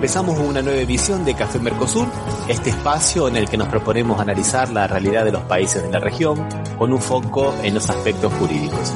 [0.00, 2.08] Empezamos una nueva edición de Café Mercosur,
[2.48, 5.98] este espacio en el que nos proponemos analizar la realidad de los países de la
[5.98, 8.94] región con un foco en los aspectos jurídicos.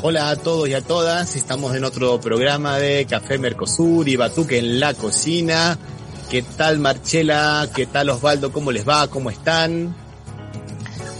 [0.00, 4.56] Hola a todos y a todas, estamos en otro programa de Café Mercosur y Batuque
[4.56, 5.76] en la cocina.
[6.30, 7.68] ¿Qué tal Marchela?
[7.74, 8.50] ¿Qué tal Osvaldo?
[8.50, 9.08] ¿Cómo les va?
[9.08, 9.94] ¿Cómo están?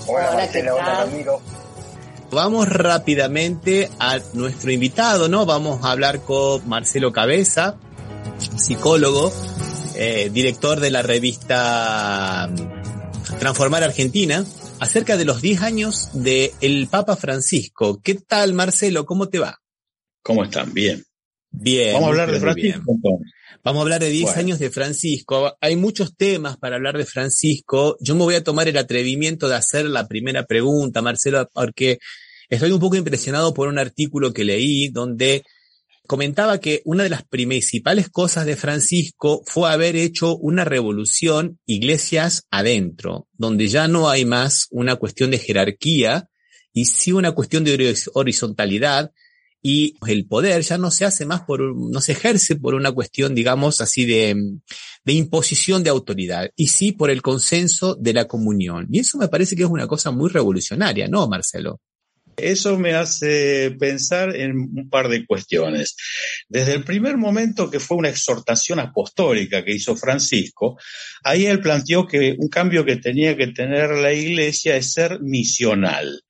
[0.07, 1.54] Hola, Marcela, hola Ramiro.
[2.35, 5.47] Vamos rápidamente a nuestro invitado, ¿no?
[5.47, 7.79] Vamos a hablar con Marcelo Cabeza,
[8.57, 9.33] psicólogo,
[9.95, 14.45] eh, director de la revista mm, Transformar Argentina,
[14.81, 18.01] acerca de los 10 años del el Papa Francisco.
[18.03, 19.07] ¿Qué tal, Marcelo?
[19.07, 19.61] ¿Cómo te va?
[20.21, 20.75] ¿Cómo están?
[20.75, 21.05] Bien.
[21.53, 21.93] Bien.
[21.93, 22.99] Vamos a hablar de Francisco.
[23.63, 25.57] Vamos a hablar de 10 años de Francisco.
[25.61, 27.97] Hay muchos temas para hablar de Francisco.
[28.01, 31.99] Yo me voy a tomar el atrevimiento de hacer la primera pregunta, Marcelo, porque
[32.55, 35.43] Estoy un poco impresionado por un artículo que leí donde
[36.07, 42.47] comentaba que una de las principales cosas de Francisco fue haber hecho una revolución iglesias
[42.53, 46.29] adentro, donde ya no hay más una cuestión de jerarquía
[46.73, 49.11] y sí una cuestión de horizontalidad
[49.61, 53.35] y el poder ya no se hace más por, no se ejerce por una cuestión,
[53.35, 54.61] digamos así, de,
[55.05, 58.87] de imposición de autoridad, y sí por el consenso de la comunión.
[58.93, 61.81] Y eso me parece que es una cosa muy revolucionaria, ¿no, Marcelo?
[62.37, 65.97] Eso me hace pensar en un par de cuestiones.
[66.49, 70.79] Desde el primer momento que fue una exhortación apostólica que hizo Francisco,
[71.23, 76.23] ahí él planteó que un cambio que tenía que tener la iglesia es ser misional.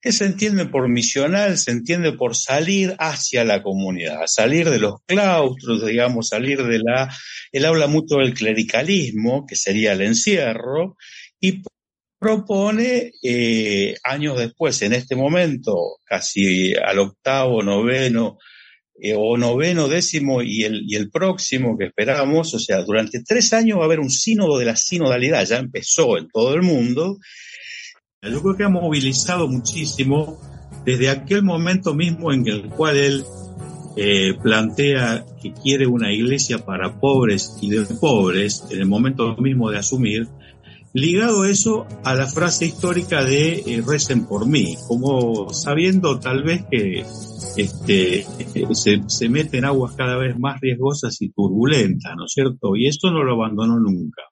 [0.00, 1.56] ¿Qué se entiende por misional?
[1.56, 7.08] Se entiende por salir hacia la comunidad, salir de los claustros, digamos, salir de la...
[7.52, 10.96] Él habla mucho del clericalismo, que sería el encierro,
[11.38, 11.62] y
[12.22, 18.38] propone eh, años después, en este momento, casi al octavo, noveno
[18.94, 23.78] eh, o noveno, décimo y el, el próximo que esperamos, o sea, durante tres años
[23.78, 27.18] va a haber un sínodo de la sinodalidad, ya empezó en todo el mundo.
[28.22, 30.40] Yo creo que ha movilizado muchísimo
[30.84, 33.24] desde aquel momento mismo en el cual él
[33.96, 39.70] eh, plantea que quiere una iglesia para pobres y de pobres, en el momento mismo
[39.70, 40.28] de asumir,
[40.94, 46.64] ligado eso a la frase histórica de eh, recen por mí, como sabiendo tal vez
[46.70, 47.04] que
[47.56, 48.24] este,
[48.74, 52.76] se, se mete en aguas cada vez más riesgosas y turbulentas, ¿no es cierto?
[52.76, 54.22] Y esto no lo abandonó nunca.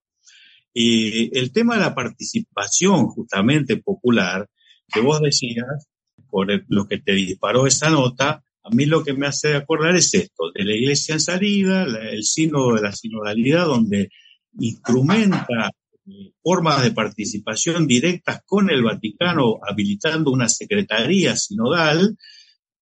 [0.73, 4.49] Y el tema de la participación justamente popular,
[4.93, 5.89] que vos decías,
[6.29, 10.15] por lo que te disparó esa nota, a mí lo que me hace acordar es
[10.15, 14.11] esto, de la iglesia en salida, el sínodo de la sinodalidad, donde
[14.59, 15.71] instrumenta
[16.43, 22.17] formas de participación directas con el Vaticano, habilitando una secretaría sinodal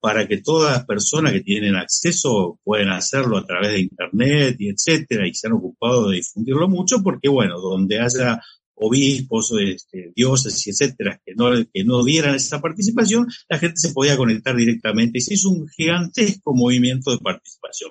[0.01, 4.69] para que todas las personas que tienen acceso puedan hacerlo a través de Internet y
[4.69, 8.41] etcétera, y se han ocupado de difundirlo mucho, porque bueno, donde haya
[8.81, 13.93] obispos, este, dioses y etcétera, que no, que no dieran esa participación, la gente se
[13.93, 17.91] podía conectar directamente y se hizo un gigantesco movimiento de participación.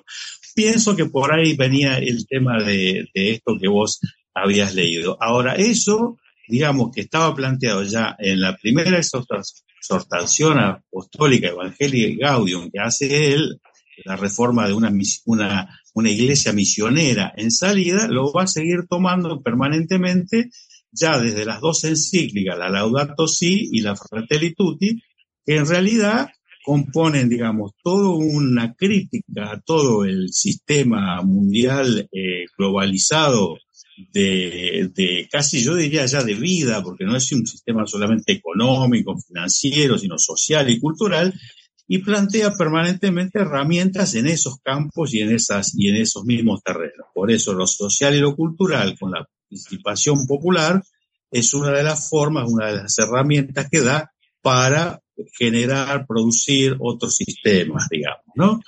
[0.54, 4.00] Pienso que por ahí venía el tema de, de esto que vos
[4.42, 5.16] habías leído.
[5.20, 12.70] Ahora, eso, digamos que estaba planteado ya en la primera exhortación apostólica evangélica y Gaudium
[12.70, 13.60] que hace él,
[14.04, 14.92] la reforma de una,
[15.26, 20.50] una, una iglesia misionera en salida, lo va a seguir tomando permanentemente
[20.90, 25.00] ya desde las dos encíclicas, la Laudato Si y la Fratelli Tutti,
[25.44, 26.28] que en realidad
[26.64, 33.56] componen, digamos, toda una crítica a todo el sistema mundial eh, globalizado
[34.12, 39.98] de, casi yo diría ya de vida, porque no es un sistema solamente económico, financiero,
[39.98, 41.34] sino social y cultural,
[41.86, 47.08] y plantea permanentemente herramientas en esos campos y en esas y en esos mismos terrenos.
[47.14, 50.82] Por eso lo social y lo cultural con la participación popular
[51.30, 55.00] es una de las formas, una de las herramientas que da para
[55.36, 58.60] generar, producir otros sistemas, digamos, ¿no?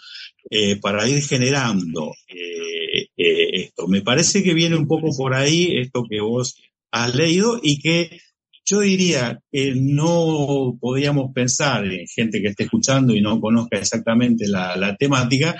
[0.50, 2.79] Eh, para ir generando eh,
[3.20, 3.86] eh, esto.
[3.86, 6.56] Me parece que viene un poco por ahí esto que vos
[6.90, 8.18] has leído y que
[8.64, 14.46] yo diría que no podríamos pensar en gente que esté escuchando y no conozca exactamente
[14.46, 15.56] la, temática,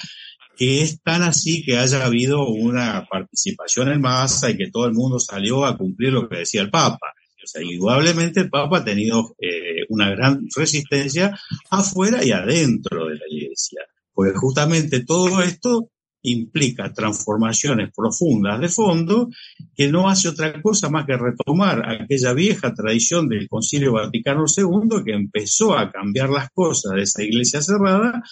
[0.56, 4.94] que es tan así que haya habido una participación en masa y que todo el
[4.94, 7.12] mundo salió a cumplir lo que decía el Papa.
[7.42, 11.38] O sea, indudablemente el Papa ha tenido eh, una gran resistencia
[11.70, 13.82] afuera y adentro de la Iglesia.
[14.12, 15.90] Porque justamente todo esto
[16.22, 19.28] implica transformaciones profundas de fondo
[19.74, 25.02] que no hace otra cosa más que retomar aquella vieja tradición del Concilio Vaticano II
[25.04, 28.22] que empezó a cambiar las cosas de esa iglesia cerrada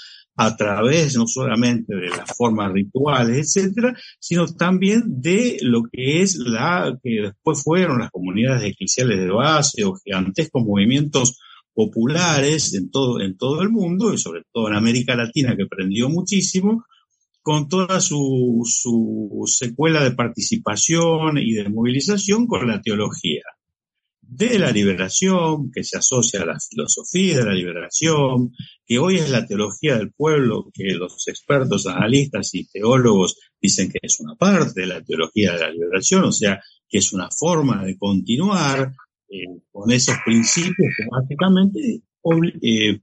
[0.40, 6.36] a través no solamente de las formas rituales, etcétera, sino también de lo que es
[6.36, 11.40] la que después fueron las comunidades eclesiales de base o gigantescos movimientos
[11.74, 16.08] populares en todo, en todo el mundo y sobre todo en América Latina que prendió
[16.08, 16.84] muchísimo,
[17.42, 23.42] con toda su, su secuela de participación y de movilización con la teología.
[24.20, 28.52] De la liberación, que se asocia a la filosofía de la liberación,
[28.84, 33.98] que hoy es la teología del pueblo, que los expertos, analistas y teólogos dicen que
[34.02, 37.84] es una parte de la teología de la liberación, o sea, que es una forma
[37.84, 38.92] de continuar
[39.30, 41.04] eh, con esos principios que
[42.62, 42.98] eh, eh,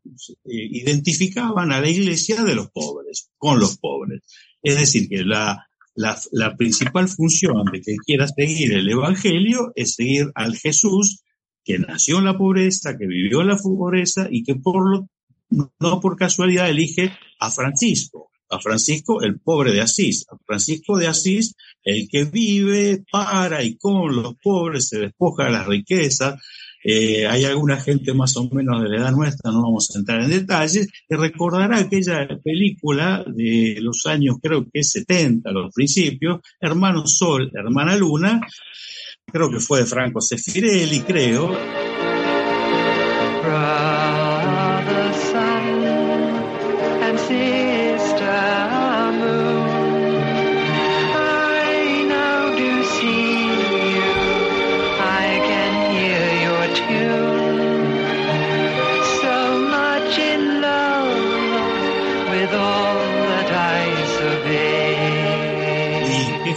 [0.45, 4.22] identificaban a la iglesia de los pobres, con los pobres.
[4.62, 5.68] Es decir, que la,
[6.57, 11.24] principal función de que quiera seguir el Evangelio es seguir al Jesús
[11.63, 15.07] que nació en la pobreza, que vivió en la pobreza y que por
[15.50, 21.07] no por casualidad elige a Francisco, a Francisco el pobre de Asís, a Francisco de
[21.07, 26.42] Asís el que vive para y con los pobres, se despoja de las riquezas.
[26.87, 30.21] Eh, hay alguna gente más o menos de la edad nuestra, no vamos a entrar
[30.21, 37.07] en detalles, que recordará aquella película de los años, creo que 70, los principios, Hermano
[37.07, 38.39] Sol, Hermana Luna,
[39.25, 41.84] creo que fue de Franco Sefirelli, creo.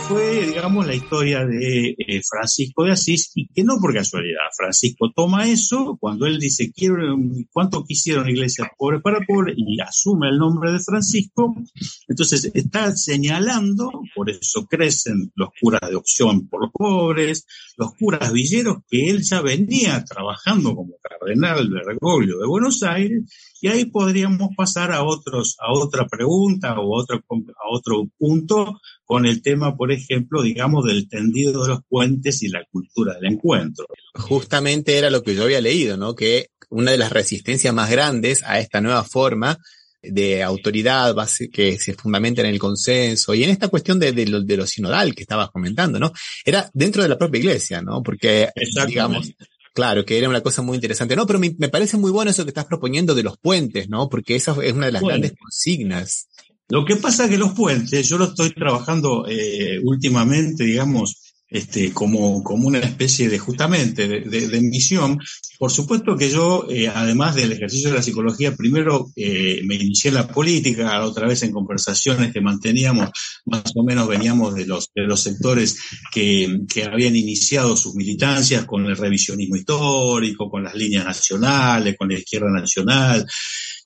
[0.08, 5.12] Fue, digamos, la historia de eh, Francisco de Asís, y que no por casualidad, Francisco
[5.14, 7.16] toma eso cuando él dice, quiero,
[7.52, 9.54] ¿cuánto quisieron iglesias pobres para pobres?
[9.58, 11.54] Y asume el nombre de Francisco,
[12.08, 17.44] entonces está señalando, por eso crecen los curas de opción por los pobres,
[17.76, 23.24] los curas villeros que él ya venía trabajando como cardenal Bergoglio de Buenos Aires,
[23.60, 29.26] y ahí podríamos pasar a otros, a otra pregunta o otro, a otro punto con
[29.26, 33.86] el tema, por ejemplo, digamos, del tendido de los puentes y la cultura del encuentro.
[34.14, 36.14] Justamente era lo que yo había leído, ¿no?
[36.14, 39.58] Que una de las resistencias más grandes a esta nueva forma
[40.02, 44.42] de autoridad base, que se fundamenta en el consenso y en esta cuestión de, lo,
[44.42, 46.12] de lo sinodal que estabas comentando, ¿no?
[46.44, 48.02] Era dentro de la propia iglesia, ¿no?
[48.02, 48.48] Porque,
[48.86, 49.32] digamos,
[49.78, 51.14] Claro, que era una cosa muy interesante.
[51.14, 54.08] No, pero me, parece muy bueno eso que estás proponiendo de los puentes, ¿no?
[54.08, 56.26] Porque esa es una de las grandes consignas.
[56.68, 61.92] Lo que pasa es que los puentes, yo lo estoy trabajando eh, últimamente, digamos, este,
[61.92, 65.18] como, como una especie de justamente de, misión.
[65.58, 70.08] Por supuesto que yo, eh, además del ejercicio de la psicología, primero eh, me inicié
[70.08, 73.10] en la política, otra vez en conversaciones que manteníamos,
[73.46, 75.78] más o menos veníamos de los, de los sectores
[76.12, 82.08] que, que habían iniciado sus militancias con el revisionismo histórico, con las líneas nacionales, con
[82.08, 83.26] la izquierda nacional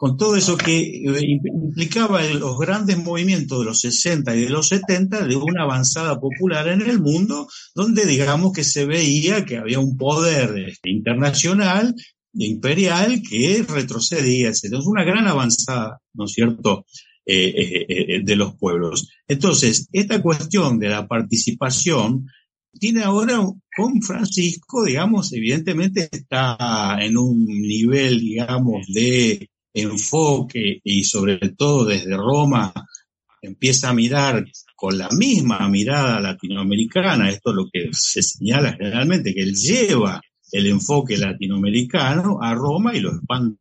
[0.03, 4.67] con todo eso que eh, implicaba los grandes movimientos de los 60 y de los
[4.67, 9.79] 70 de una avanzada popular en el mundo, donde digamos que se veía que había
[9.79, 11.95] un poder este, internacional
[12.35, 14.65] imperial que retrocedía, etc.
[14.79, 16.87] Es una gran avanzada, ¿no es cierto?,
[17.25, 19.09] eh, eh, de los pueblos.
[19.29, 22.27] Entonces, esta cuestión de la participación
[22.79, 23.39] tiene ahora
[23.77, 32.17] con Francisco, digamos, evidentemente está en un nivel, digamos, de enfoque y sobre todo desde
[32.17, 32.73] Roma
[33.41, 34.45] empieza a mirar
[34.83, 40.21] con la misma mirada latinoamericana, esto es lo que se señala generalmente, que él lleva
[40.51, 43.59] el enfoque latinoamericano a Roma y lo expande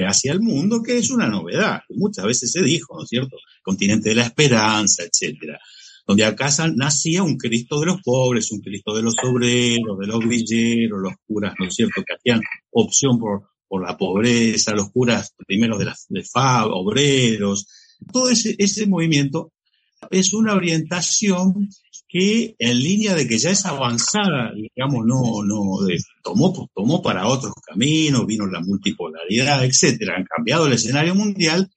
[0.00, 3.38] hacia el mundo, que es una novedad, muchas veces se dijo, ¿no es cierto?
[3.62, 5.58] Continente de la esperanza, etcétera.
[6.06, 10.18] Donde acá nacía un Cristo de los pobres, un Cristo de los obreros, de los
[10.18, 12.42] villeros, los curas, ¿no es cierto?, que hacían
[12.72, 17.66] opción por por la pobreza, los curas primero de, las, de FAB, obreros,
[18.12, 19.53] todo ese, ese movimiento
[20.10, 21.68] es una orientación
[22.08, 25.78] que en línea de que ya es avanzada, digamos, no, no,
[26.22, 31.70] tomó, tomó para otros caminos, vino la multipolaridad, etcétera, han cambiado el escenario mundial.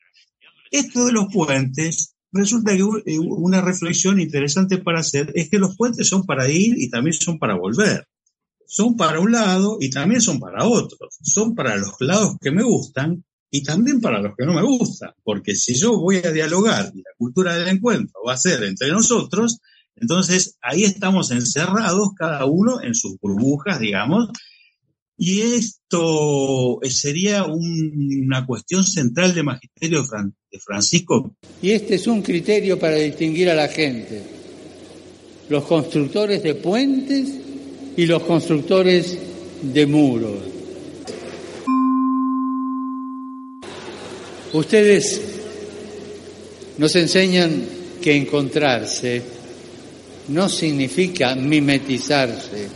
[0.70, 5.76] Esto de los puentes, resulta que eh, una reflexión interesante para hacer es que los
[5.76, 8.06] puentes son para ir y también son para volver
[8.68, 11.18] son para un lado y también son para otros.
[11.22, 15.12] Son para los lados que me gustan y también para los que no me gustan.
[15.24, 18.92] Porque si yo voy a dialogar y la cultura del encuentro va a ser entre
[18.92, 19.60] nosotros,
[19.96, 24.30] entonces ahí estamos encerrados cada uno en sus burbujas, digamos,
[25.20, 31.36] Y esto sería una cuestión central de magisterio de Francisco.
[31.60, 34.22] Y este es un criterio para distinguir a la gente.
[35.50, 37.34] Los constructores de puentes
[37.96, 39.18] y los constructores
[39.64, 40.57] de muros.
[44.54, 45.22] Ustedes
[46.78, 47.66] nos enseñan
[48.02, 49.22] que encontrarse
[50.30, 52.70] no significa mimetizarse,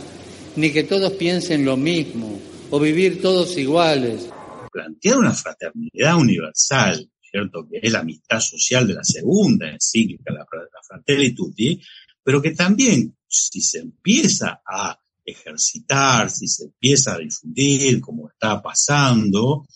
[0.56, 4.28] ni que todos piensen lo mismo o vivir todos iguales.
[4.70, 7.66] Plantear una fraternidad universal, ¿cierto?
[7.70, 11.80] Que es la amistad social de la segunda encíclica, la, la Fratelli Tutti,
[12.22, 18.60] pero que también, si se empieza a ejercitar, si se empieza a difundir, como está
[18.62, 19.66] pasando,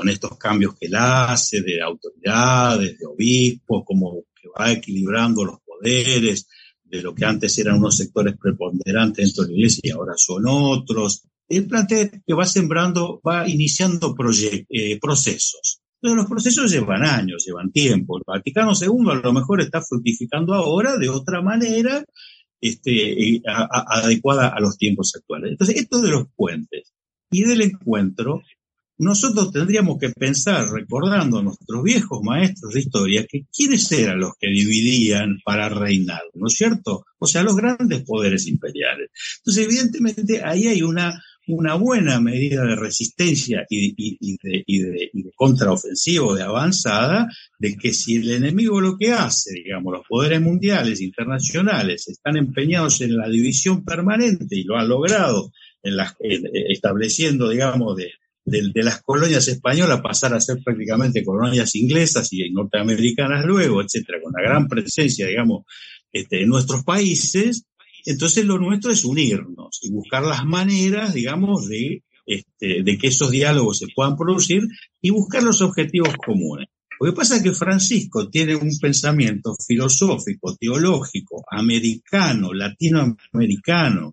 [0.00, 5.58] con estos cambios que él hace de autoridades, de obispos, como que va equilibrando los
[5.60, 6.48] poderes,
[6.82, 10.44] de lo que antes eran unos sectores preponderantes dentro de la iglesia y ahora son
[10.46, 11.24] otros.
[11.46, 14.14] Él plantea que va sembrando, va iniciando
[14.70, 15.82] eh, procesos.
[16.00, 18.16] Pero los procesos llevan años, llevan tiempo.
[18.16, 22.02] El Vaticano II a lo mejor está fructificando ahora de otra manera
[22.58, 25.50] este, adecuada a los tiempos actuales.
[25.50, 26.94] Entonces, esto de los puentes
[27.30, 28.40] y del encuentro
[29.00, 34.34] nosotros tendríamos que pensar, recordando a nuestros viejos maestros de historia, que quiénes eran los
[34.38, 37.06] que dividían para reinar, ¿no es cierto?
[37.18, 39.10] O sea, los grandes poderes imperiales.
[39.38, 46.34] Entonces, evidentemente, ahí hay una, una buena medida de resistencia y, de, y, de, contraofensivo,
[46.34, 47.26] de avanzada,
[47.58, 53.00] de que si el enemigo lo que hace, digamos, los poderes mundiales, internacionales, están empeñados
[53.00, 55.52] en la división permanente y lo han logrado
[55.82, 58.12] en la, estableciendo, digamos, de,
[58.50, 64.32] de, las colonias españolas pasar a ser prácticamente colonias inglesas y norteamericanas luego, etcétera, con
[64.36, 65.64] la gran presencia, digamos,
[66.12, 67.64] este, en nuestros países,
[68.04, 73.30] entonces lo nuestro es unirnos y buscar las maneras, digamos, de, este, de que esos
[73.30, 74.62] diálogos se puedan producir
[75.00, 76.68] y buscar los objetivos comunes.
[77.00, 84.12] Lo que pasa es que Francisco tiene un pensamiento filosófico, teológico, americano, latinoamericano,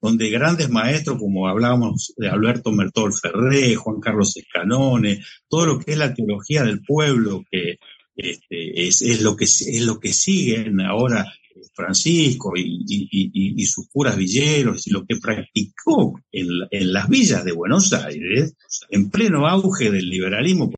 [0.00, 5.92] donde grandes maestros, como hablábamos de Alberto Mertol Ferré, Juan Carlos Escanone, todo lo que
[5.92, 7.78] es la teología del pueblo, que
[8.16, 11.26] este, es, lo que, es lo que siguen ahora
[11.74, 18.54] Francisco y, sus curas villeros y lo que practicó en, las villas de Buenos Aires,
[18.90, 20.72] en pleno auge del liberalismo.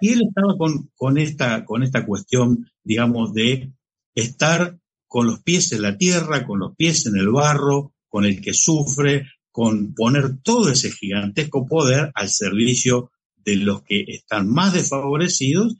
[0.00, 3.72] Y él estaba con, con, esta, con esta cuestión, digamos, de
[4.14, 8.42] estar con los pies en la tierra, con los pies en el barro, con el
[8.42, 13.10] que sufre, con poner todo ese gigantesco poder al servicio
[13.42, 15.78] de los que están más desfavorecidos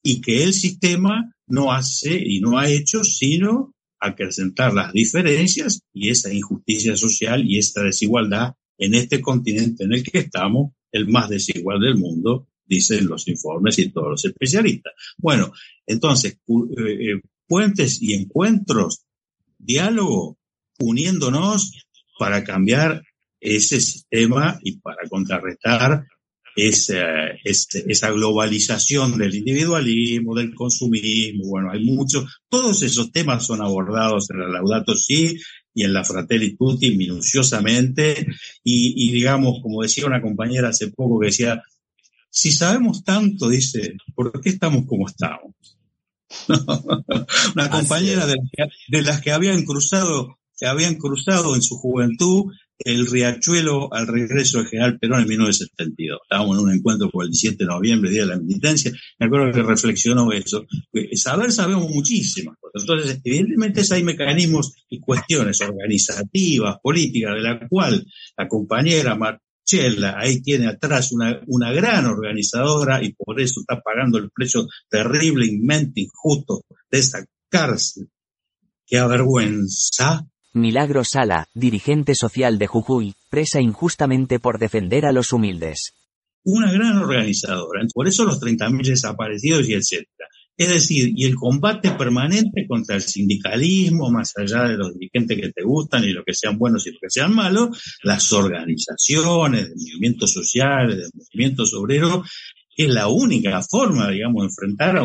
[0.00, 6.10] y que el sistema no hace y no ha hecho sino acrecentar las diferencias y
[6.10, 11.28] esa injusticia social y esta desigualdad en este continente en el que estamos, el más
[11.30, 14.92] desigual del mundo, dicen los informes y todos los especialistas.
[15.18, 15.52] Bueno,
[15.84, 19.04] entonces, eh, eh, puentes y encuentros,
[19.58, 20.38] diálogo,
[20.82, 21.72] uniéndonos
[22.18, 23.02] para cambiar
[23.40, 26.06] ese sistema y para contrarrestar
[26.54, 34.30] esa, esa globalización del individualismo, del consumismo, bueno, hay muchos, todos esos temas son abordados
[34.30, 35.38] en la Laudato Si
[35.74, 38.26] y en la Fratelli Tutti minuciosamente.
[38.62, 41.62] Y, y digamos, como decía una compañera hace poco que decía,
[42.30, 45.54] si sabemos tanto, dice, ¿por qué estamos como estamos?
[47.54, 48.36] una compañera de,
[48.88, 52.52] de las que habían cruzado que habían cruzado en su juventud
[52.84, 56.20] el riachuelo al regreso del general Perón en 1972.
[56.22, 59.52] Estábamos en un encuentro por el 17 de noviembre, Día de la Militancia, me acuerdo
[59.52, 60.64] que reflexionó eso.
[61.14, 62.82] Saber sabemos muchísimas cosas.
[62.82, 68.04] Entonces, evidentemente hay mecanismos y cuestiones organizativas, políticas, de la cual
[68.36, 74.18] la compañera Marchella ahí tiene atrás una, una gran organizadora y por eso está pagando
[74.18, 78.08] el precio terrible, inmente, injusto de esa cárcel.
[78.84, 85.94] Qué avergüenza Milagro Sala, dirigente social de Jujuy, presa injustamente por defender a los humildes.
[86.44, 90.28] Una gran organizadora, por eso los 30.000 desaparecidos y etcétera.
[90.54, 95.52] Es decir, y el combate permanente contra el sindicalismo, más allá de los dirigentes que
[95.52, 99.74] te gustan y lo que sean buenos y lo que sean malos, las organizaciones de
[99.74, 102.28] movimientos sociales, de movimientos obreros,
[102.76, 105.02] es la única forma, digamos, de enfrentar a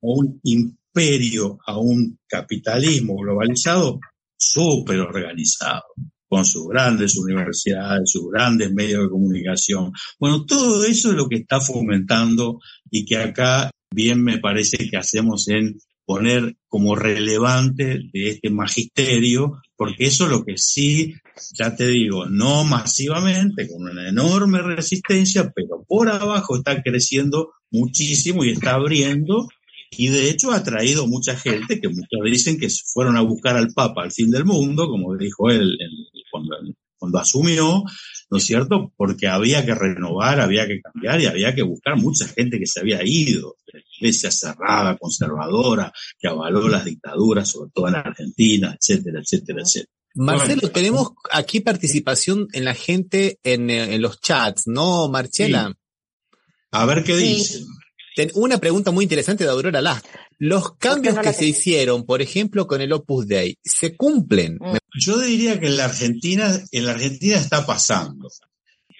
[0.00, 4.00] un imperio, a un capitalismo globalizado
[4.40, 5.82] súper organizado,
[6.28, 9.92] con sus grandes universidades, sus grandes medios de comunicación.
[10.18, 12.58] Bueno, todo eso es lo que está fomentando
[12.90, 19.60] y que acá bien me parece que hacemos en poner como relevante de este magisterio,
[19.76, 21.14] porque eso es lo que sí,
[21.56, 28.44] ya te digo, no masivamente, con una enorme resistencia, pero por abajo está creciendo muchísimo
[28.44, 29.46] y está abriendo
[29.90, 33.72] y de hecho ha traído mucha gente que muchos dicen que fueron a buscar al
[33.72, 35.76] Papa al fin del mundo, como dijo él
[36.30, 36.56] cuando,
[36.96, 37.82] cuando asumió,
[38.30, 38.92] ¿no es cierto?
[38.96, 42.80] Porque había que renovar, había que cambiar y había que buscar mucha gente que se
[42.80, 43.56] había ido,
[43.98, 49.92] iglesia cerrada, conservadora, que avaló las dictaduras, sobre todo en Argentina, etcétera, etcétera, etcétera.
[50.14, 55.72] Marcelo, tenemos aquí participación en la gente en, los chats, ¿no, Marcela?
[56.72, 57.66] A ver qué dicen.
[58.34, 60.06] Una pregunta muy interesante de Aurora Last.
[60.38, 64.54] Los cambios que se hicieron, por ejemplo, con el Opus Dei, ¿se cumplen?
[64.54, 64.76] Mm.
[64.98, 68.28] Yo diría que en la Argentina, en la Argentina está pasando,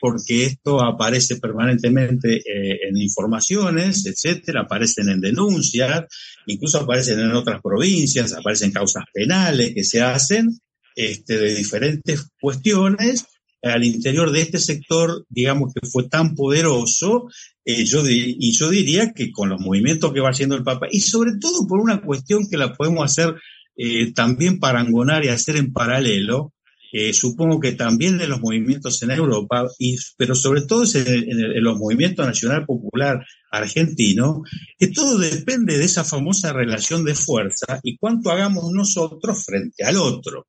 [0.01, 6.05] porque esto aparece permanentemente eh, en informaciones, etcétera, aparecen en denuncias,
[6.47, 10.59] incluso aparecen en otras provincias, aparecen causas penales que se hacen
[10.95, 13.27] este, de diferentes cuestiones
[13.63, 17.29] al interior de este sector, digamos que fue tan poderoso,
[17.65, 21.33] eh, y yo diría que con los movimientos que va haciendo el Papa, y sobre
[21.41, 23.35] todo por una cuestión que la podemos hacer
[23.77, 26.53] eh, también parangonar y hacer en paralelo,
[26.93, 31.79] eh, supongo que también de los movimientos en Europa, y, pero sobre todo en, los
[31.79, 34.43] movimientos nacional popular argentino,
[34.77, 39.99] que todo depende de esa famosa relación de fuerza y cuánto hagamos nosotros frente al
[39.99, 40.47] otro.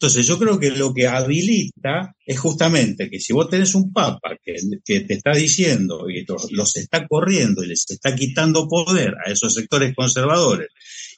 [0.00, 4.34] Entonces yo creo que lo que habilita es justamente que si vos tenés un papa
[4.42, 9.52] que, te está diciendo y los está corriendo y les está quitando poder a esos
[9.52, 10.68] sectores conservadores,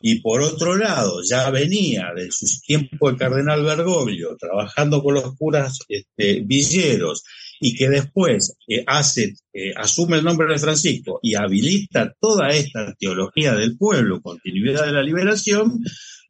[0.01, 5.37] y por otro lado ya venía de su tiempo el cardenal Bergoglio trabajando con los
[5.37, 7.23] curas este, villeros
[7.61, 12.93] y que después eh, hace, eh, asume el nombre de Francisco y habilita toda esta
[12.99, 15.81] teología del pueblo, continuidad de la liberación,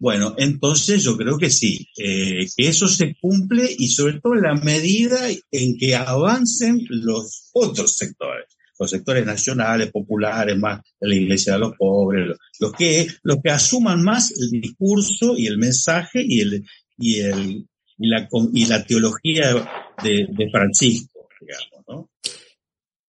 [0.02, 4.42] bueno, entonces yo creo que sí, eh, que eso se cumple y sobre todo en
[4.42, 8.46] la medida en que avancen los otros sectores,
[8.80, 14.02] los sectores nacionales, populares, más la iglesia de los pobres, los, que, los que asuman
[14.02, 16.64] más el discurso y el mensaje y, el,
[16.98, 19.54] y, el, y, la, y la teología
[20.02, 22.10] de, de Francisco, digamos, ¿no?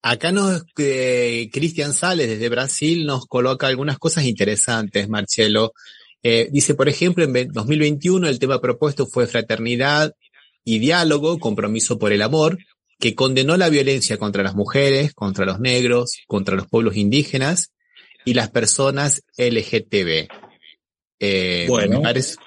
[0.04, 5.74] Acá nos, eh, Cristian Sales desde Brasil nos coloca algunas cosas interesantes, Marcelo.
[6.24, 10.16] Eh, dice, por ejemplo, en 2021 el tema propuesto fue fraternidad
[10.64, 12.58] y diálogo, compromiso por el amor,
[13.00, 17.74] que condenó la violencia contra las mujeres, contra los negros, contra los pueblos indígenas
[18.24, 20.30] y las personas LGTB.
[21.20, 22.02] Eh, bueno,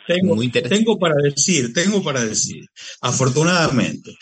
[0.07, 2.67] tengo, muy tengo para decir, tengo para decir,
[3.01, 4.17] afortunadamente,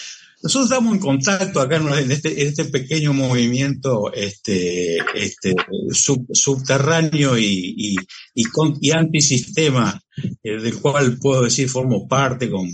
[0.44, 5.54] nosotros estamos en contacto acá en, este, este, pequeño movimiento este, este,
[5.90, 7.96] subterráneo y,
[8.34, 9.98] y, antisistema,
[10.42, 12.68] eh, del cual puedo decir formo parte con,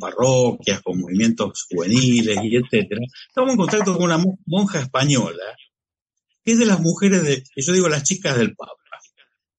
[0.00, 3.00] parroquias, con movimientos juveniles y etcétera.
[3.28, 5.56] Estamos en contacto con una monja española,
[6.44, 8.72] que es de las mujeres de, yo digo las chicas del Papa.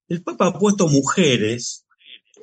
[0.09, 1.82] El Papa ha puesto mujeres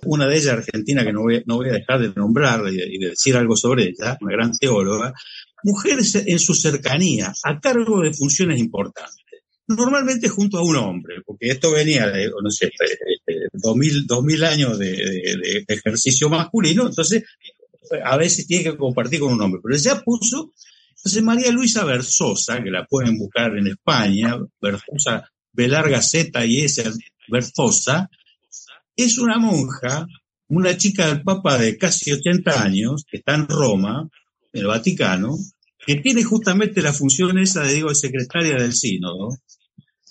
[0.07, 3.11] una de ellas argentina que no voy, no voy a dejar de nombrar y de,
[3.11, 5.13] decir algo sobre ella, una gran teóloga,
[5.63, 9.25] mujeres en su cercanía, a cargo de funciones importantes.
[9.69, 12.71] Normalmente junto a un hombre, porque esto venía de, no sé,
[13.53, 17.25] dos mil, dos mil años de, ejercicio masculino, entonces
[18.05, 20.53] a veces tiene que compartir con un hombre, pero ya puso,
[20.97, 26.63] entonces María Luisa Versosa, que la pueden buscar en España, Versosa, B larga Z y
[26.63, 26.85] S,
[27.29, 28.11] Versosa,
[29.03, 30.07] es una monja,
[30.49, 34.09] una chica del Papa de casi 80 años, que está en Roma,
[34.53, 35.37] en el Vaticano,
[35.87, 39.39] que tiene justamente la función esa de, digo, secretaria del sínodo,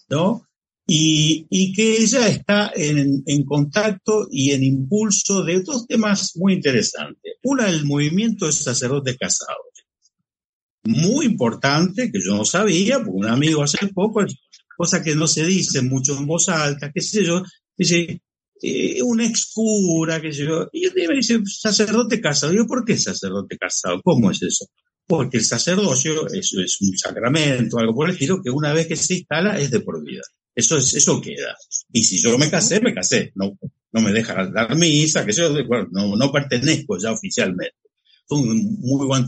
[0.10, 0.46] ¿no?
[0.92, 7.34] Y, que ella está en, en, contacto y en impulso de dos temas muy interesantes.
[7.44, 9.68] Una, el movimiento de sacerdotes casados.
[10.84, 14.26] Muy importante, que yo no sabía, porque un amigo hace poco,
[14.76, 17.44] cosa que no se dice mucho en voz alta, qué sé yo,
[17.78, 18.22] dice,
[19.04, 20.68] un ex cura, que yo.
[20.72, 22.54] Y me dice, sacerdote casado.
[22.54, 24.02] Yo, ¿por qué sacerdote casado?
[24.04, 24.68] ¿Cómo es eso?
[25.08, 28.96] Porque el sacerdocio es, es un sacramento, algo por el estilo, que una vez que
[28.96, 30.22] se instala es de por vida.
[30.54, 31.56] Eso es, eso queda.
[31.92, 33.32] Y si yo me casé, me casé.
[33.36, 33.58] No,
[33.92, 35.50] no me deja dar misa, que yo,
[35.92, 37.76] no, no pertenezco ya oficialmente.
[38.28, 39.26] Fue un muy buen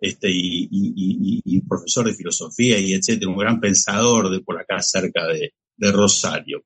[0.00, 5.26] este, y, y, profesor de filosofía y etcétera, un gran pensador de por acá cerca
[5.26, 6.64] de, de Rosario.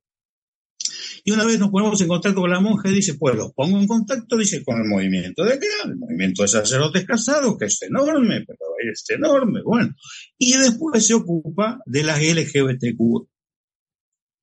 [1.26, 3.78] Y una vez nos ponemos en contacto con la monja y dice, pues los pongo
[3.78, 5.66] en contacto, dice, con el movimiento de qué?
[5.86, 8.58] El movimiento de sacerdotes casados, que es enorme, pero
[8.92, 9.94] es enorme, bueno.
[10.36, 13.26] Y después se ocupa de las LGBTQ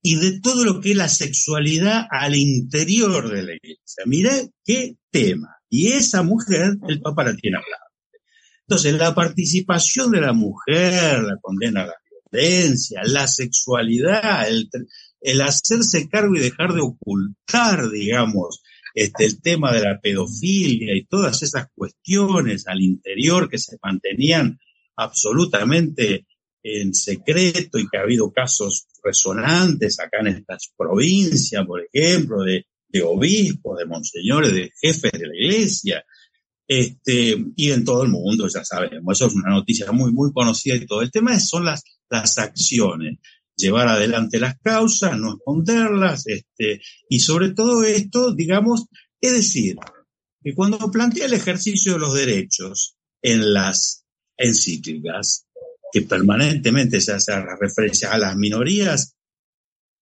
[0.02, 4.04] y de todo lo que es la sexualidad al interior de la iglesia.
[4.08, 4.32] Mirá
[4.66, 5.58] qué tema.
[5.70, 7.92] Y esa mujer, el Papa la tiene hablado.
[8.68, 11.96] Entonces, la participación de la mujer, la condena a la
[12.32, 14.70] violencia, la sexualidad, el,
[15.22, 21.06] el hacerse cargo y dejar de ocultar, digamos, este, el tema de la pedofilia y
[21.06, 24.60] todas esas cuestiones al interior que se mantenían
[24.98, 26.26] absolutamente
[26.64, 32.66] en secreto y que ha habido casos resonantes acá en estas provincias, por ejemplo, de,
[33.04, 36.04] obispos, de monseñores, de jefes de la iglesia,
[36.68, 40.76] este, y en todo el mundo, ya sabemos, eso es una noticia muy, muy conocida
[40.76, 41.02] y todo.
[41.02, 43.18] El tema son las, las acciones,
[43.56, 48.86] llevar adelante las causas, no esconderlas, este, y sobre todo esto, digamos,
[49.20, 49.78] es decir,
[50.44, 54.04] que cuando plantea el ejercicio de los derechos en las
[54.38, 55.46] encíclicas,
[55.92, 59.16] que permanentemente se hace referencia a las minorías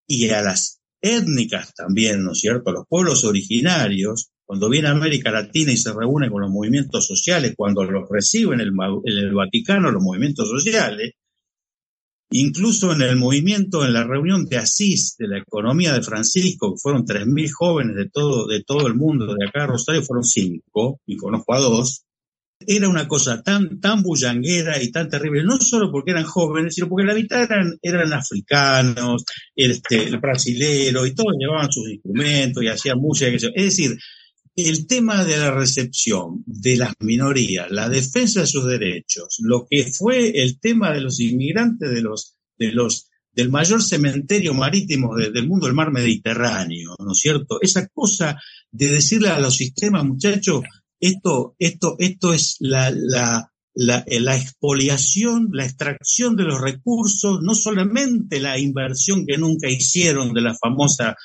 [0.07, 5.31] y a las étnicas también, ¿no es cierto?, los pueblos originarios, cuando viene a América
[5.31, 9.33] Latina y se reúne con los movimientos sociales, cuando los reciben en el, en el
[9.33, 11.13] Vaticano los movimientos sociales,
[12.31, 16.79] incluso en el movimiento, en la reunión de Asís de la economía de Francisco, que
[16.81, 20.99] fueron 3.000 jóvenes de todo, de todo el mundo, de acá a Rosario fueron cinco,
[21.05, 22.05] y conozco a dos,
[22.67, 26.89] era una cosa tan, tan bullanguera y tan terrible, no solo porque eran jóvenes, sino
[26.89, 29.23] porque la mitad eran, eran africanos,
[29.55, 33.31] este, el brasilero, y todos llevaban sus instrumentos y hacían música.
[33.31, 33.97] Es decir,
[34.67, 39.85] el tema de la recepción de las minorías, la defensa de sus derechos, lo que
[39.85, 45.47] fue el tema de los inmigrantes de los, de los, del mayor cementerio marítimo del
[45.47, 47.59] mundo, el mar Mediterráneo, ¿no es cierto?
[47.61, 48.37] Esa cosa
[48.71, 50.63] de decirle a los sistemas, muchachos,
[50.99, 57.55] esto, esto, esto es la, la, la, la, expoliación, la extracción de los recursos, no
[57.55, 61.15] solamente la inversión que nunca hicieron de la famosa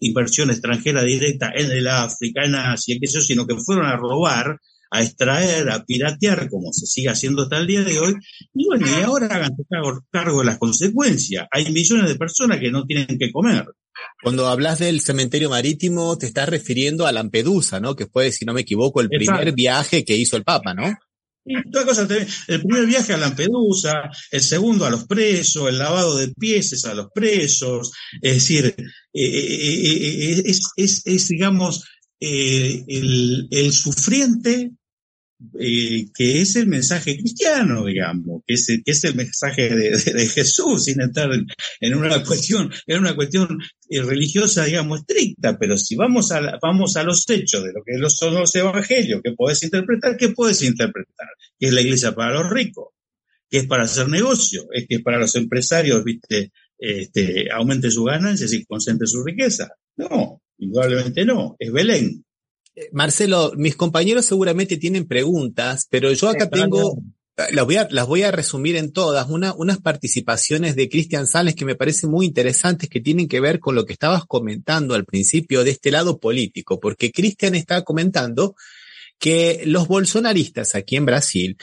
[0.00, 4.58] inversión extranjera directa en el África, en Asia, que eso, sino que fueron a robar,
[4.90, 8.14] a extraer, a piratear, como se sigue haciendo hasta el día de hoy,
[8.52, 11.46] y bueno, y ahora hagan cargo, cargo de las consecuencias.
[11.52, 13.64] Hay millones de personas que no tienen que comer.
[14.24, 17.94] Cuando hablas del cementerio marítimo, te estás refiriendo a Lampedusa, ¿no?
[17.94, 20.92] Que fue, si no me equivoco, el primer viaje que hizo el Papa, ¿no?
[21.46, 26.94] El primer viaje a Lampedusa, el segundo a los presos, el lavado de pies a
[26.94, 31.84] los presos, es decir, eh, eh, eh, es, es, es, digamos,
[32.18, 34.72] el, el sufriente
[35.58, 41.00] eh, que es el mensaje cristiano, digamos, que es, que el mensaje de, Jesús, sin
[41.00, 41.30] entrar
[41.80, 43.58] en, una cuestión, en una cuestión
[43.90, 47.98] eh, religiosa, digamos, estricta, pero si vamos a, vamos a los hechos de lo que
[48.08, 50.16] son los evangelios, ¿qué puedes interpretar?
[50.16, 51.28] ¿Qué puedes interpretar?
[51.58, 52.94] Que es la iglesia para los ricos,
[53.50, 58.46] que es para hacer negocio, es que para los empresarios, viste, este, aumente su ganancia
[58.50, 59.68] y concentre su riqueza.
[59.96, 62.25] No, indudablemente no, es Belén.
[62.92, 66.98] Marcelo, mis compañeros seguramente tienen preguntas, pero yo acá tengo,
[67.52, 71.54] las voy a, las voy a resumir en todas, una, unas participaciones de Cristian Sales
[71.54, 75.04] que me parecen muy interesantes que tienen que ver con lo que estabas comentando al
[75.04, 78.56] principio de este lado político, porque Cristian está comentando
[79.18, 81.56] que los bolsonaristas aquí en Brasil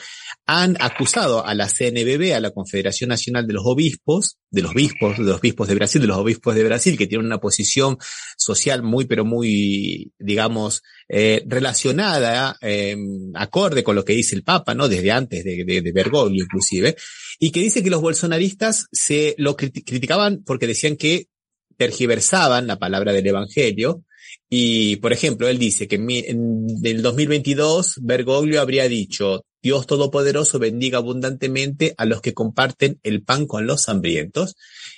[0.46, 5.16] han acusado a la CNBB, a la Confederación Nacional de los Obispos, de los obispos,
[5.16, 7.96] de los obispos de Brasil, de los obispos de Brasil, que tienen una posición
[8.36, 12.96] social muy, pero muy, digamos, eh, relacionada, eh,
[13.34, 14.88] acorde con lo que dice el Papa, ¿no?
[14.88, 16.96] Desde antes de, de, de Bergoglio, inclusive,
[17.38, 21.28] y que dice que los bolsonaristas se lo criticaban porque decían que
[21.76, 24.04] tergiversaban la palabra del Evangelio,
[24.48, 30.98] y, por ejemplo, él dice que en, el 2022 Bergoglio habría dicho, Dios Todopoderoso bendiga
[30.98, 34.56] abundantemente a los que comparten el pan con los hambrientos,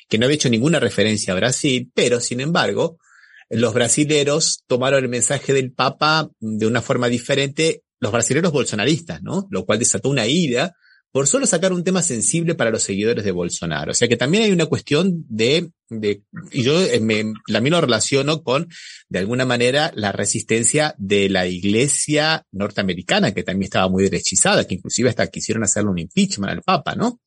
[0.08, 2.98] que no había hecho ninguna referencia a Brasil, pero sin embargo,
[3.48, 9.46] los brasileros tomaron el mensaje del Papa de una forma diferente, los brasileros bolsonaristas, ¿no?
[9.50, 10.74] Lo cual desató una ira
[11.16, 13.92] por solo sacar un tema sensible para los seguidores de Bolsonaro.
[13.92, 16.20] O sea que también hay una cuestión de, de
[16.52, 18.68] y yo eh, me, también lo relaciono con,
[19.08, 24.74] de alguna manera, la resistencia de la iglesia norteamericana, que también estaba muy derechizada, que
[24.74, 27.18] inclusive hasta quisieron hacerle un impeachment al Papa, ¿no?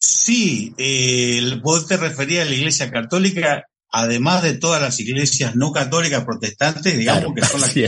[0.00, 5.70] Sí, eh, vos te referías a la iglesia católica además de todas las iglesias no
[5.70, 7.84] católicas protestantes, digamos que son las, que,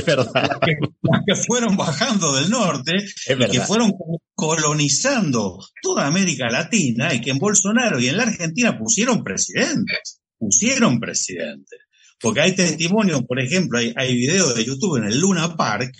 [1.46, 2.92] fueron bajando del norte
[3.26, 3.92] y que fueron
[4.34, 11.00] colonizando toda América Latina y que en Bolsonaro y en la Argentina pusieron presidentes, pusieron
[11.00, 11.80] presidentes.
[12.20, 15.92] Porque hay testimonio, por ejemplo, hay, hay videos de YouTube en el Luna Park,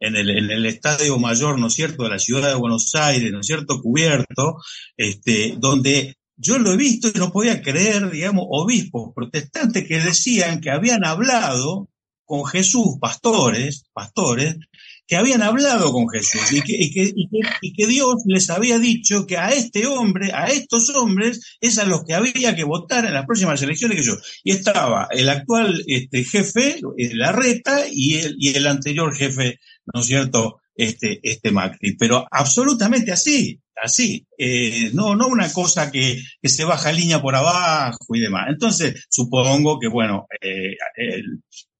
[0.00, 3.30] en el, en el Estadio Mayor, ¿no es cierto?, de la ciudad de Buenos Aires,
[3.30, 4.56] ¿no es cierto?, cubierto,
[4.96, 10.60] este, donde yo lo he visto y no podía creer, digamos, obispos protestantes que decían
[10.60, 11.90] que habían hablado
[12.24, 14.56] con Jesús, pastores, pastores,
[15.06, 17.12] que habían hablado con Jesús y que,
[17.60, 21.84] y que, Dios les había dicho que a este hombre, a estos hombres, es a
[21.84, 24.16] los que había que votar en las próximas elecciones que yo.
[24.44, 26.80] Y estaba el actual este, jefe,
[27.12, 29.58] la reta, y el, y el anterior jefe,
[29.92, 31.96] ¿no es cierto?, este, este Macri.
[31.96, 34.26] Pero absolutamente así, así.
[34.38, 38.46] Eh, no, no una cosa que, se baja línea por abajo y demás.
[38.48, 40.76] Entonces, supongo que, bueno, eh,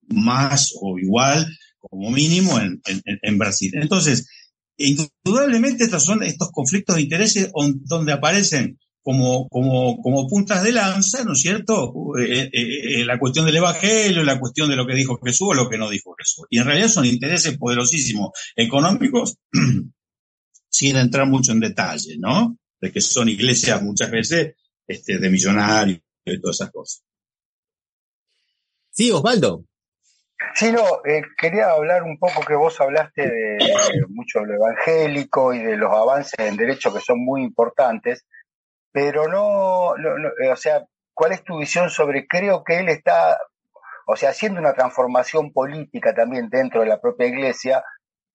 [0.08, 1.46] más o igual
[1.78, 3.72] como mínimo en, en, Brasil.
[3.74, 4.28] Entonces,
[4.76, 7.50] indudablemente estos son estos conflictos de intereses
[7.84, 11.92] donde aparecen como, como, como puntas de lanza, ¿no es cierto?
[12.18, 15.54] Eh, eh, eh, la cuestión del Evangelio, la cuestión de lo que dijo Jesús o
[15.54, 16.46] lo que no dijo Jesús.
[16.50, 19.38] Y en realidad son intereses poderosísimos económicos,
[20.68, 22.56] sin entrar mucho en detalle, ¿no?
[22.80, 24.54] De que son iglesias muchas veces
[24.86, 27.02] este, de millonarios y todas esas cosas.
[28.90, 29.64] Sí, Osvaldo.
[30.54, 33.58] Sí, no, eh, quería hablar un poco que vos hablaste de,
[34.08, 38.26] mucho de lo evangélico y de los avances en derecho que son muy importantes,
[38.92, 43.38] pero no, eh, o sea, ¿cuál es tu visión sobre, creo que él está,
[44.06, 47.84] o sea, haciendo una transformación política también dentro de la propia iglesia,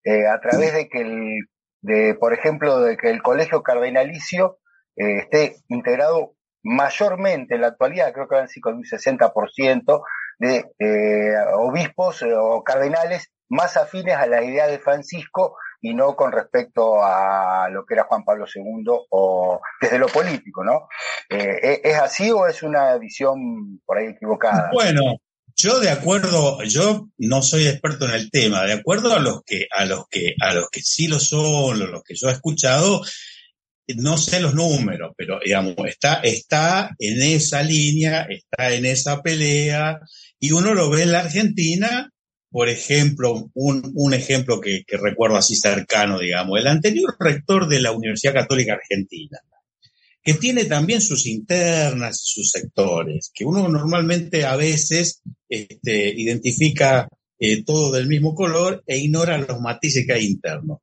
[0.03, 1.39] eh, a través de que el,
[1.81, 4.59] de, por ejemplo, de que el colegio cardenalicio
[4.97, 10.03] esté integrado mayormente en la actualidad, creo que van con un 60%,
[10.39, 16.15] de eh, obispos eh, o cardenales más afines a la idea de Francisco y no
[16.15, 20.87] con respecto a lo que era Juan Pablo II o desde lo político, ¿no?
[21.29, 24.71] Eh, ¿Es así o es una visión por ahí equivocada?
[24.73, 25.17] Bueno,
[25.55, 29.67] yo de acuerdo, yo no soy experto en el tema, de acuerdo a los que,
[29.71, 33.03] a los que, a los que sí lo son, los que yo he escuchado,
[33.95, 39.99] no sé los números, pero digamos, está, está en esa línea, está en esa pelea,
[40.39, 42.09] y uno lo ve en la Argentina,
[42.55, 47.91] por ejemplo, un, un ejemplo que, recuerdo así cercano, digamos, el anterior rector de la
[47.91, 49.37] Universidad Católica Argentina,
[50.23, 57.09] que tiene también sus internas y sus sectores, que uno normalmente a veces este, identifica
[57.37, 60.77] eh, todo del mismo color e ignora los matices que hay internos.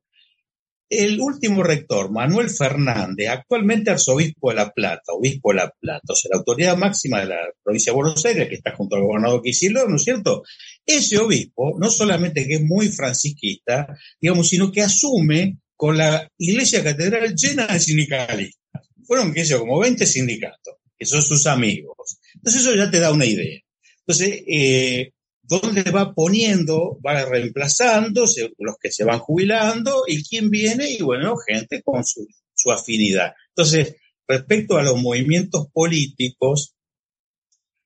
[0.95, 6.15] El último rector, Manuel Fernández, actualmente arzobispo de La Plata, obispo de La Plata, o
[6.15, 9.41] sea, la autoridad máxima de la provincia de Buenos Aires, que está junto al gobernador
[9.41, 10.43] Quisilor, ¿no es cierto?
[10.85, 13.87] Ese obispo, no solamente que es muy francisquista,
[14.21, 18.87] digamos, sino que asume con la iglesia catedral llena de sindicalistas.
[19.05, 22.19] Fueron, qué sé yo, como 20 sindicatos, que son sus amigos.
[22.35, 23.59] Entonces eso ya te da una idea.
[24.05, 25.11] Entonces, eh,
[25.59, 28.25] dónde va poniendo, va reemplazando
[28.57, 33.33] los que se van jubilando y quién viene y bueno, gente con su, su afinidad.
[33.49, 33.95] Entonces,
[34.27, 36.73] respecto a los movimientos políticos,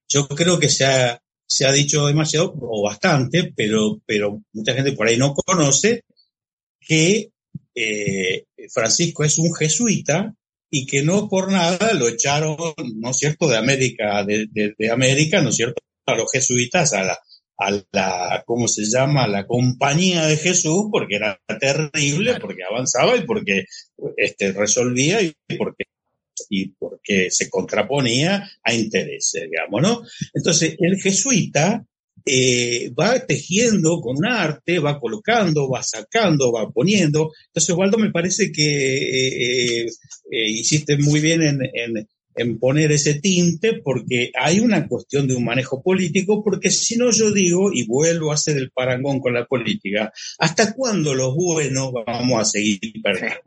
[0.08, 4.94] yo creo que se ha, se ha dicho demasiado o bastante, pero, pero mucha gente
[4.94, 6.04] por ahí no conoce
[6.80, 7.32] que
[7.76, 10.34] eh, Francisco es un jesuita
[10.70, 12.58] y que no por nada lo echaron,
[12.96, 17.04] ¿no es cierto?, de América, de, de América, ¿no es cierto?, a los jesuitas, a
[17.04, 17.20] la,
[17.58, 23.26] a la, ¿cómo se llama?, la compañía de Jesús, porque era terrible, porque avanzaba y
[23.26, 23.66] porque
[24.16, 25.86] este, resolvía y porque,
[26.50, 30.02] y porque se contraponía a intereses, digamos, ¿no?
[30.34, 31.84] Entonces, el jesuita
[32.30, 37.32] eh, va tejiendo con arte, va colocando, va sacando, va poniendo.
[37.48, 43.16] Entonces, Waldo, me parece que eh, eh, hiciste muy bien en, en en poner ese
[43.16, 47.86] tinte porque hay una cuestión de un manejo político, porque si no yo digo, y
[47.86, 52.80] vuelvo a hacer el parangón con la política, ¿hasta cuándo los buenos vamos a seguir
[53.04, 53.38] perdiendo?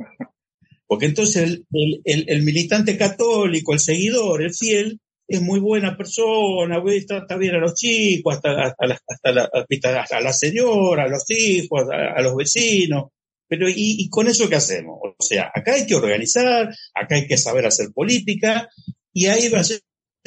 [0.86, 1.62] Porque entonces
[2.04, 4.98] el, militante católico, el seguidor, el fiel,
[5.28, 10.32] es muy buena persona, trata bien a los chicos, hasta, hasta, la, hasta, a la
[10.32, 13.10] señora, a los hijos, a los vecinos,
[13.50, 15.00] pero ¿y, con eso qué hacemos?
[15.02, 18.68] O sea, acá hay que organizar, acá hay que saber hacer política,
[19.12, 19.72] y ahí vas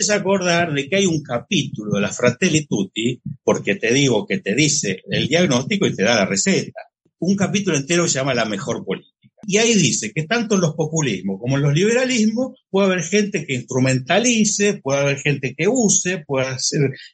[0.10, 4.40] a acordar de que hay un capítulo de la Fratelli Tutti, porque te digo que
[4.40, 6.82] te dice el diagnóstico y te da la receta.
[7.20, 9.14] Un capítulo entero se llama La mejor política.
[9.48, 13.46] Y ahí dice que tanto en los populismos como en los liberalismos puede haber gente
[13.46, 16.58] que instrumentalice, puede haber gente que use, puede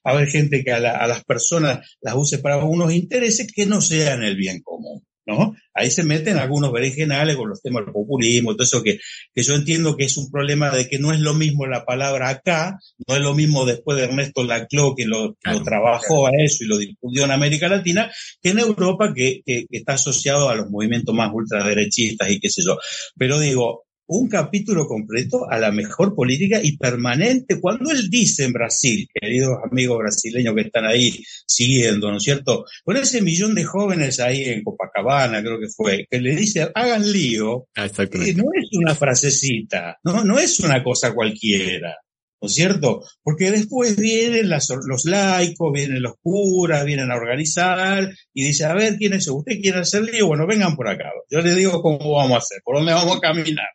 [0.03, 4.23] haber gente que a, a las personas las use para unos intereses que no sean
[4.23, 5.03] el bien común.
[5.29, 5.55] ¿No?
[5.73, 8.99] Ahí se meten algunos berenjenales con los temas del populismo, todo eso que,
[9.33, 12.29] que yo entiendo que es un problema de que no es lo mismo la palabra
[12.29, 16.67] acá, no es lo mismo después de Ernesto Laclau que lo, trabajó a eso y
[16.67, 18.11] lo difundió en América Latina,
[18.41, 22.63] que en Europa que, que, está asociado a los movimientos más ultraderechistas y qué sé
[22.65, 22.77] yo.
[23.15, 27.59] Pero digo, un capítulo completo a la mejor política y permanente.
[27.61, 32.65] Cuando él dice en Brasil, queridos amigos brasileños que están ahí siguiendo, ¿no es cierto?
[32.83, 37.11] Con ese millón de jóvenes ahí en Copacabana, creo que fue, que le dice, hagan
[37.11, 41.95] lío, eh, no es una frasecita, no, no es una cosa cualquiera.
[42.41, 43.03] ¿no es cierto?
[43.21, 48.95] Porque después vienen los laicos, vienen los curas, vienen a organizar y dice, a ver,
[48.97, 50.27] ¿quién es ¿Usted quiere hacer lío?
[50.27, 51.11] Bueno, vengan por acá.
[51.29, 53.67] Yo les digo cómo vamos a hacer, por dónde vamos a caminar.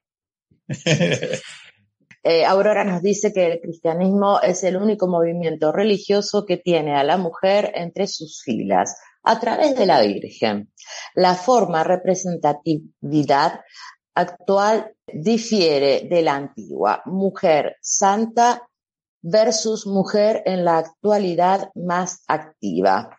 [2.27, 7.05] Eh, Aurora nos dice que el cristianismo es el único movimiento religioso que tiene a
[7.05, 10.73] la mujer entre sus filas a través de la Virgen.
[11.15, 13.61] La forma representatividad
[14.15, 18.67] actual difiere de la antigua, mujer santa
[19.21, 23.19] versus mujer en la actualidad más activa.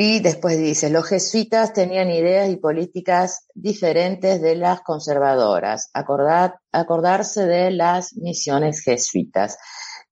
[0.00, 7.72] Y después dice, los jesuitas tenían ideas y políticas diferentes de las conservadoras, acordarse de
[7.72, 9.58] las misiones jesuitas.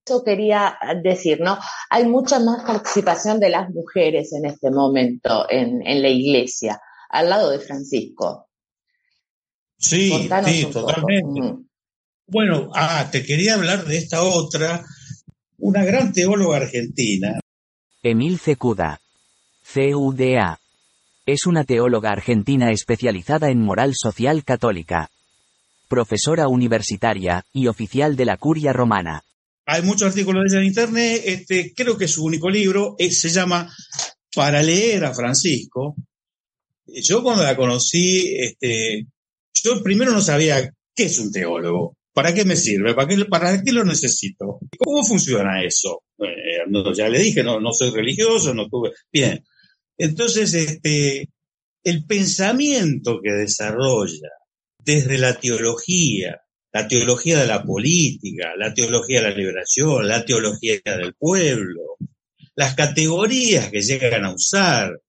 [0.05, 1.57] Eso quería decir, ¿no?
[1.89, 7.51] Hay mucha más participación de las mujeres en este momento en la iglesia, al lado
[7.51, 8.49] de Francisco.
[9.79, 11.65] Sí, sí, totalmente.
[12.27, 14.85] Bueno, ah, te quería hablar de esta otra,
[15.59, 17.39] una gran teóloga argentina.
[18.03, 19.01] Emil Cecuda.
[19.75, 20.61] CUDA.
[21.27, 25.11] Es una teóloga argentina especializada en moral social católica.
[25.89, 29.23] Profesora universitaria y oficial de la Curia Romana.
[29.67, 31.23] Hay muchos artículos de ella en internet.
[31.25, 33.71] Este, creo que su único libro se llama
[34.35, 35.97] Para leer a Francisco.
[36.87, 39.07] Yo cuando la conocí, este,
[39.53, 43.63] yo primero no sabía qué es un teólogo, para qué me sirve, para qué, para
[43.63, 46.03] qué lo necesito, cómo funciona eso.
[46.19, 48.93] Eh, ya le dije, no, no soy religioso, no tuve.
[49.13, 49.45] Bien.
[49.99, 51.29] Entonces, este,
[51.85, 54.31] el pensamiento que desarrolla
[54.85, 56.41] desde la teología,
[56.73, 61.97] la teología de la política, la teología de la liberación, la teología del pueblo,
[62.55, 65.01] las categorías que llegan a usar,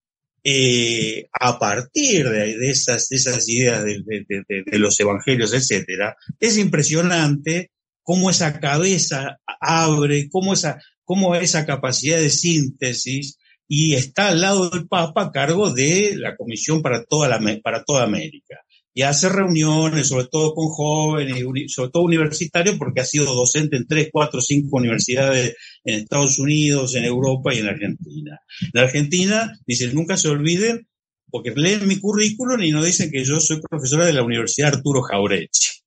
[0.43, 3.10] eh, a partir de, esas,
[3.50, 7.71] ideas de, los evangelios, etcétera, es impresionante
[8.02, 14.69] cómo esa cabeza abre, cómo esa, cómo esa capacidad de síntesis y está al lado
[14.69, 18.58] del Papa a cargo de la Comisión para toda, la, para toda América
[18.97, 23.86] y hace reuniones, sobre todo con jóvenes, sobre todo universitarios, porque ha sido docente en
[23.86, 28.39] tres, cuatro, cinco universidades en Estados Unidos, en Europa y en Argentina.
[28.73, 30.88] En Argentina, dicen, nunca se olviden,
[31.30, 35.03] porque leen mi currículum y no dicen que yo soy profesora de la Universidad Arturo
[35.03, 35.84] Jaureche.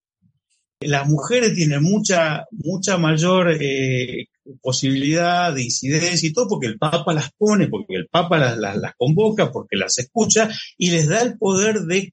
[0.78, 4.28] Las mujeres tienen mucha, mucha mayor eh,
[4.60, 8.94] posibilidad de incidencia y todo, porque el Papa las pone, porque el Papa las, las
[8.96, 10.48] convoca, porque las escucha
[10.78, 12.12] y les da el poder de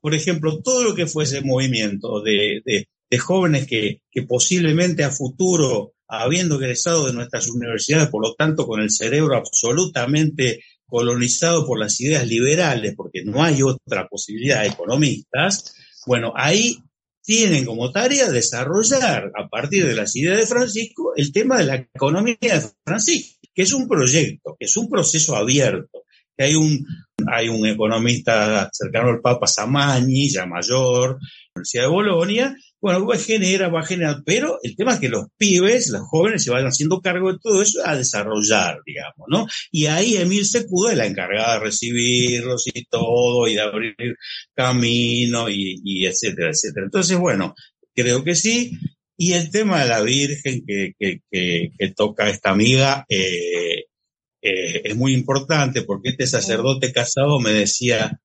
[0.00, 2.86] por ejemplo, todo lo que fuese movimiento de,
[3.18, 8.90] jóvenes que, posiblemente a futuro, habiendo egresado de nuestras universidades, por lo tanto con el
[8.90, 15.74] cerebro absolutamente colonizado por las ideas liberales, porque no hay otra posibilidad de economistas,
[16.06, 16.78] bueno, ahí
[17.28, 21.74] tienen como tarea desarrollar a partir de las ideas de Francisco el tema de la
[21.74, 26.04] economía de Francisco, que es un proyecto, que es un proceso abierto,
[26.38, 26.86] hay un,
[27.30, 31.18] hay un economista cercano al Papa Samagni, ya mayor,
[31.54, 35.08] Universidad de Bolonia, bueno, va a generar, va a generar, pero el tema es que
[35.08, 39.46] los pibes, los jóvenes se vayan haciendo cargo de todo eso a desarrollar, digamos, ¿no?
[39.72, 43.96] Y ahí Emil Secuda es la encargada de recibirlos y todo, y de abrir
[44.54, 46.86] camino, y, etcétera, etcétera.
[46.86, 47.54] Entonces, bueno,
[47.94, 48.72] creo que sí.
[49.16, 53.86] Y el tema de la Virgen que, que, que, toca esta amiga, eh,
[54.40, 58.20] eh, es muy importante porque este sacerdote casado me decía,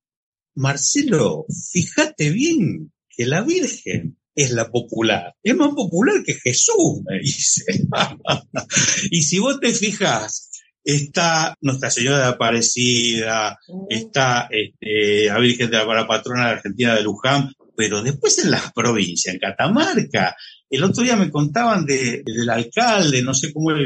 [0.56, 7.20] Marcelo, fíjate bien que la Virgen es la popular, es más popular que Jesús, me
[7.20, 7.64] dice.
[9.12, 10.50] y si vos te fijas,
[10.84, 13.58] está Nuestra Señora de Aparecida,
[13.90, 18.72] está este, la Virgen de la Patrona de Argentina de Luján, pero después en las
[18.74, 20.36] provincias, en Catamarca,
[20.70, 23.86] el otro día me contaban de, del alcalde, no sé cómo el,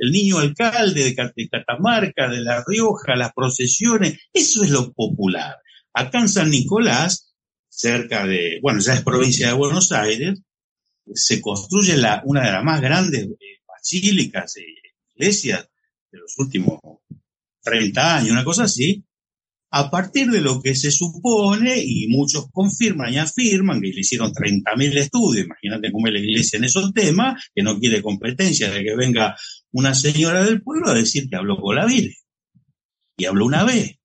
[0.00, 5.56] el, niño alcalde de, Catamarca, de La Rioja, las procesiones, eso es lo popular.
[5.92, 7.23] Acá en San Nicolás,
[7.76, 10.40] cerca de, bueno, ya es provincia de Buenos Aires,
[11.12, 14.64] se construye la, una de las más grandes eh, basílicas, e
[15.14, 15.68] iglesias
[16.10, 16.78] de los últimos
[17.62, 19.04] 30 años, una cosa así,
[19.70, 24.32] a partir de lo que se supone, y muchos confirman y afirman que le hicieron
[24.32, 28.84] 30.000 estudios, imagínate cómo es la iglesia en esos temas, que no quiere competencia de
[28.84, 29.36] que venga
[29.72, 32.14] una señora del pueblo a decir que habló con la Virgen.
[33.16, 33.96] Y habló una vez,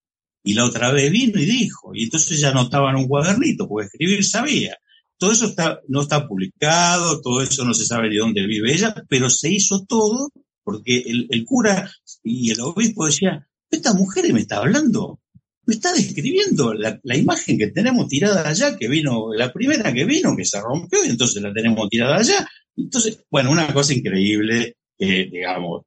[0.43, 4.23] y la otra vez vino y dijo, y entonces ya anotaban un cuadernito, porque escribir
[4.23, 4.77] sabía.
[5.17, 5.53] todo eso
[5.87, 9.85] no está publicado, todo eso no se sabe de dónde vive ella, pero se hizo
[9.85, 10.29] todo
[10.63, 11.91] porque el, cura
[12.23, 15.19] y el obispo decía, esta mujer me está hablando,
[15.65, 20.05] me está describiendo la, la, imagen que tenemos tirada allá, que vino, la primera que
[20.05, 22.47] vino, que se rompió, y entonces la tenemos tirada allá.
[22.77, 25.85] Entonces, bueno, una cosa increíble, eh, digamos,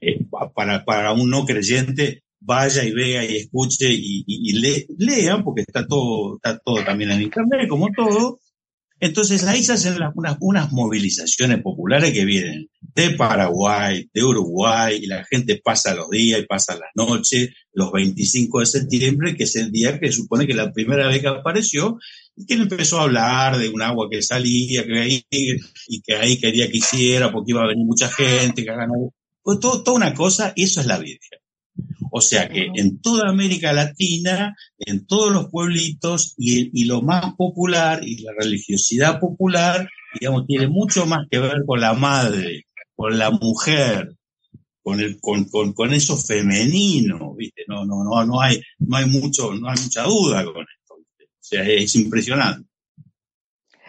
[0.00, 0.24] eh,
[0.54, 4.52] para, para un no creyente, vaya y vea y escuche y, y, y
[4.98, 8.38] lea, porque está todo, está todo también en internet, como todo,
[8.98, 15.06] entonces ahí se hacen unas, unas, movilizaciones populares que vienen de Paraguay, de Uruguay, y
[15.06, 19.54] la gente pasa los días y pasa las noches, los 25 de septiembre, que es
[19.56, 21.98] el día que supone que la primera vez que apareció,
[22.34, 26.38] y que empezó a hablar de un agua que salía, que ahí, y que ahí
[26.38, 28.90] quería que hiciera, porque iba a venir mucha gente, que hagan
[29.42, 31.38] pues todo, toda una cosa, y eso es la Virgen.
[32.16, 37.34] O sea que en toda América Latina, en todos los pueblitos, y, y, lo más
[37.34, 39.86] popular y la religiosidad popular,
[40.18, 42.64] digamos, tiene mucho más que ver con la madre,
[42.94, 44.16] con la mujer,
[44.82, 47.64] con el, con, con, con eso femenino, ¿viste?
[47.68, 51.24] No, no, no, no hay, no hay mucho, no hay mucha duda con esto, ¿viste?
[51.24, 52.66] O sea, es impresionante.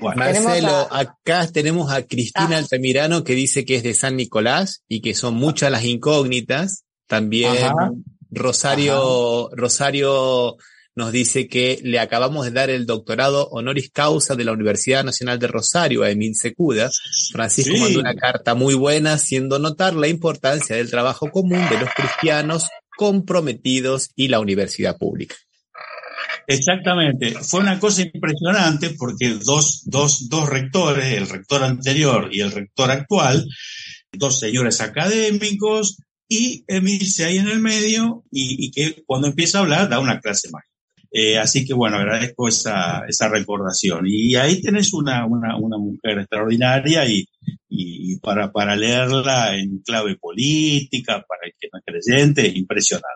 [0.01, 0.17] Bueno.
[0.17, 2.57] Marcelo, acá tenemos a Cristina ah.
[2.57, 6.83] Altamirano que dice que es de San Nicolás y que son muchas las incógnitas.
[7.07, 7.91] También Ajá.
[8.31, 9.55] Rosario, Ajá.
[9.55, 10.57] Rosario
[10.97, 15.37] nos dice que le acabamos de dar el doctorado honoris causa de la Universidad Nacional
[15.37, 16.89] de Rosario a Emil Secuda.
[17.31, 17.81] Francisco sí.
[17.81, 22.67] mandó una carta muy buena haciendo notar la importancia del trabajo común de los cristianos
[22.97, 25.35] comprometidos y la universidad pública.
[26.47, 27.35] Exactamente.
[27.43, 32.89] Fue una cosa impresionante porque dos, dos, dos rectores, el rector anterior y el rector
[32.89, 33.45] actual,
[34.13, 35.97] dos señores académicos,
[36.27, 40.19] y Emilce ahí en el medio y, y, que cuando empieza a hablar da una
[40.19, 40.73] clase mágica.
[41.09, 44.05] Eh, así que bueno, agradezco esa, esa recordación.
[44.07, 47.27] Y ahí tenés una, una, una mujer extraordinaria y,
[47.69, 53.07] y, para, para leerla en clave política, para el que no es creyente, impresionante.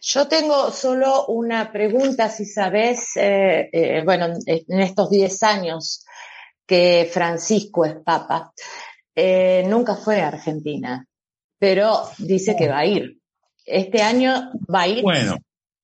[0.00, 6.04] Yo tengo solo una pregunta, si sabes, eh, eh, bueno, en estos 10 años
[6.66, 8.52] que Francisco es papa,
[9.14, 11.06] eh, nunca fue a Argentina
[11.58, 13.18] pero dice que va a ir.
[13.64, 15.02] Este año va a ir.
[15.02, 15.36] Bueno,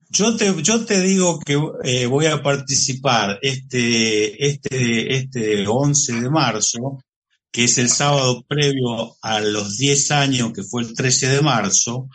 [0.08, 6.30] yo te, yo te digo que eh, voy a participar este, este, este 11 de
[6.30, 7.02] marzo,
[7.50, 12.08] que es el sábado previo a los 10 años, que fue el 13 de marzo,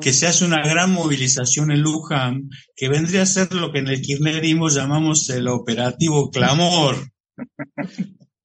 [0.00, 3.88] que se hace una gran movilización en Luján, que vendría a ser lo que en
[3.88, 6.96] el kirchnerismo llamamos el operativo clamor.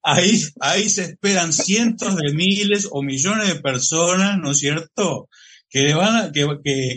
[0.06, 5.28] Ahí, ahí se esperan cientos de miles o millones de personas, ¿no es cierto?
[5.68, 6.46] Que le van a, que,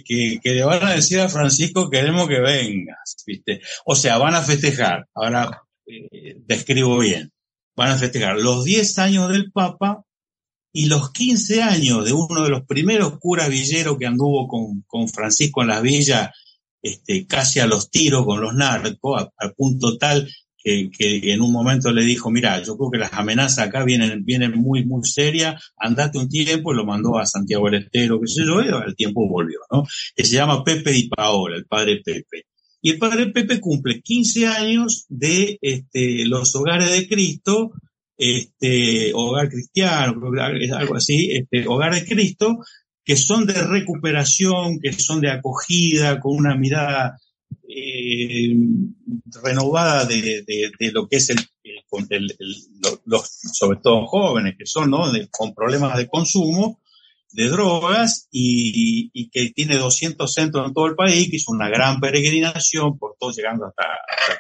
[0.06, 3.62] que, que, le van a decir a Francisco queremos que vengas, ¿viste?
[3.86, 7.32] O sea, van a festejar, ahora eh, describo bien,
[7.76, 10.04] van a festejar los 10 años del Papa
[10.72, 15.10] y los 15 años de uno de los primeros curas villeros que anduvo con, con
[15.10, 16.30] Francisco en las villas,
[16.84, 20.30] este, casi a los tiros con los narcos, al punto tal
[20.64, 20.90] que,
[21.34, 24.86] en un momento le dijo, mira, yo creo que las amenazas acá vienen, vienen muy,
[24.86, 28.62] muy serias, andate un tiempo, y lo mandó a Santiago del Estero, qué sé yo,
[28.62, 29.84] y al tiempo volvió, ¿no?
[30.16, 32.46] Que se llama Pepe Di Paola, el padre Pepe.
[32.82, 37.72] Y el padre Pepe cumple 15 años de este, los hogares de Cristo,
[38.18, 40.22] este, hogar cristiano,
[40.78, 42.58] algo así, este, hogar de Cristo,
[43.04, 47.18] que son de recuperación, que son de acogida, con una mirada
[47.72, 48.56] eh,
[49.44, 51.38] renovada de, de, lo que es el,
[53.06, 55.12] los, sobre todo jóvenes que son, ¿no?
[55.12, 56.82] De, con problemas de consumo
[57.32, 62.00] de drogas y, que tiene 200 centros en todo el país, que hizo una gran
[62.00, 63.84] peregrinación por todo llegando hasta,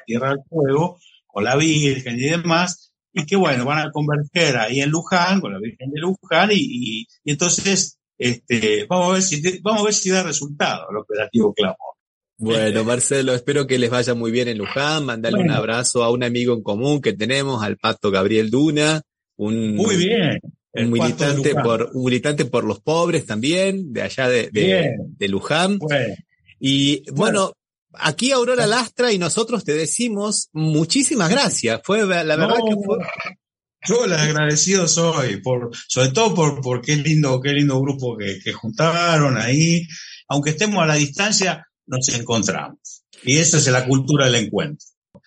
[0.05, 4.81] Tierra del Fuego, con la Virgen y demás, y que bueno, van a converger ahí
[4.81, 9.21] en Luján, con la Virgen de Luján, y, y, y entonces, este, vamos a ver
[9.21, 11.98] si, vamos a ver si da resultado el operativo Clamor.
[12.39, 15.05] Bueno, Marcelo, espero que les vaya muy bien en Luján.
[15.05, 15.51] Mandarle bueno.
[15.51, 19.01] un abrazo a un amigo en común que tenemos, al Pato Gabriel Duna,
[19.35, 20.39] un, muy bien.
[20.71, 25.79] Un militante por, un militante por los pobres también, de allá de, de, de Luján.
[25.79, 26.15] Bueno.
[26.61, 27.53] Y bueno, bueno,
[27.93, 31.81] aquí Aurora Lastra y nosotros te decimos muchísimas gracias.
[31.83, 32.97] Fue la verdad no, que fue.
[33.85, 38.39] Yo el agradecido soy, por, sobre todo por, por qué lindo, qué lindo grupo que,
[38.41, 39.85] que juntaron ahí.
[40.29, 43.03] Aunque estemos a la distancia, nos encontramos.
[43.23, 44.85] Y esa es la cultura del encuentro.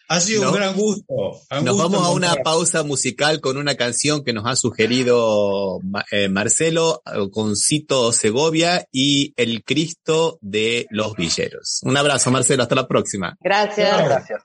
[0.08, 1.40] Ha sido un gran gusto.
[1.62, 7.02] nos vamos a una pausa musical con una canción que nos ha sugerido eh, Marcelo,
[7.30, 11.80] con Cito Segovia y El Cristo de los Villeros.
[11.82, 12.62] Un abrazo, Marcelo.
[12.62, 13.36] Hasta la próxima.
[13.40, 14.04] Gracias.
[14.04, 14.42] Gracias.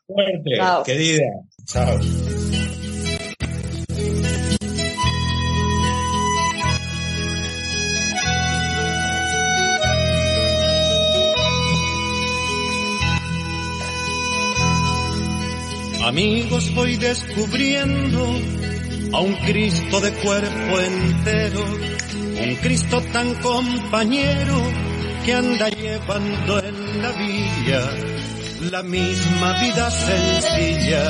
[0.85, 1.23] querida.
[1.65, 1.99] Chao.
[16.07, 18.23] Amigos, voy descubriendo
[19.11, 21.65] a un Cristo de cuerpo entero,
[22.45, 24.55] un Cristo tan compañero
[25.25, 27.81] que anda llevando en la villa
[28.71, 31.09] la misma vida sencilla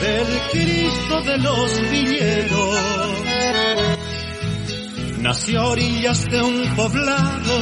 [0.00, 2.78] del Cristo de los villeros.
[5.18, 7.60] Nació a orillas de un poblado,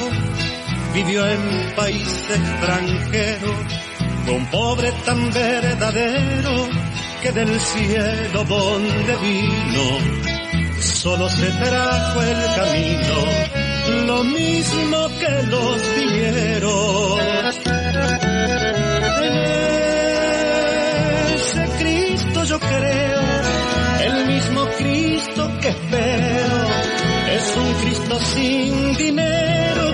[0.94, 3.85] vivió en país extranjero,
[4.28, 6.68] un pobre tan verdadero
[7.22, 10.26] que del cielo donde vino
[10.80, 17.20] solo se trajo el camino, lo mismo que los villeros.
[21.34, 23.20] Ese Cristo yo creo,
[24.00, 26.56] el mismo Cristo que espero,
[27.36, 29.85] es un Cristo sin dinero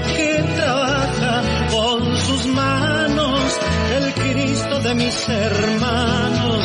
[5.29, 6.65] Hermanos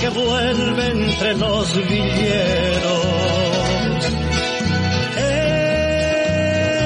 [0.00, 3.04] que vuelve entre los villeros.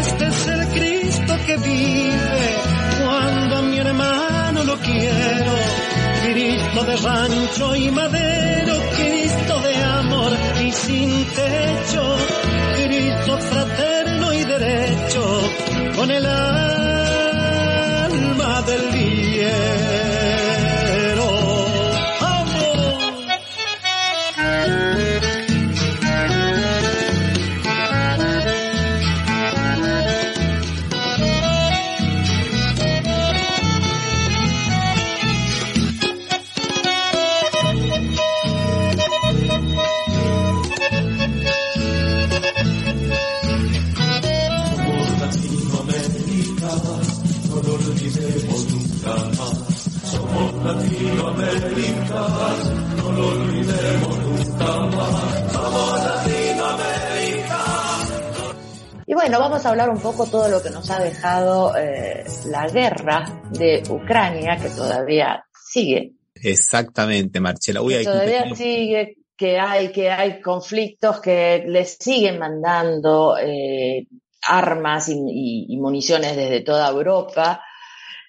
[0.00, 2.56] Este es el Cristo que vive
[3.04, 5.52] cuando a mi hermano lo quiero.
[6.24, 10.32] Cristo de rancho y madero, Cristo de amor
[10.62, 12.16] y sin techo,
[12.76, 15.40] Cristo fraterno y derecho,
[15.96, 16.26] con el
[59.90, 65.44] un poco todo lo que nos ha dejado eh, la guerra de Ucrania, que todavía
[65.52, 66.12] sigue.
[66.34, 67.82] Exactamente, Marcela.
[67.82, 74.06] Uy, todavía sigue, que hay, que hay conflictos que les siguen mandando eh,
[74.46, 77.62] armas y, municiones desde toda Europa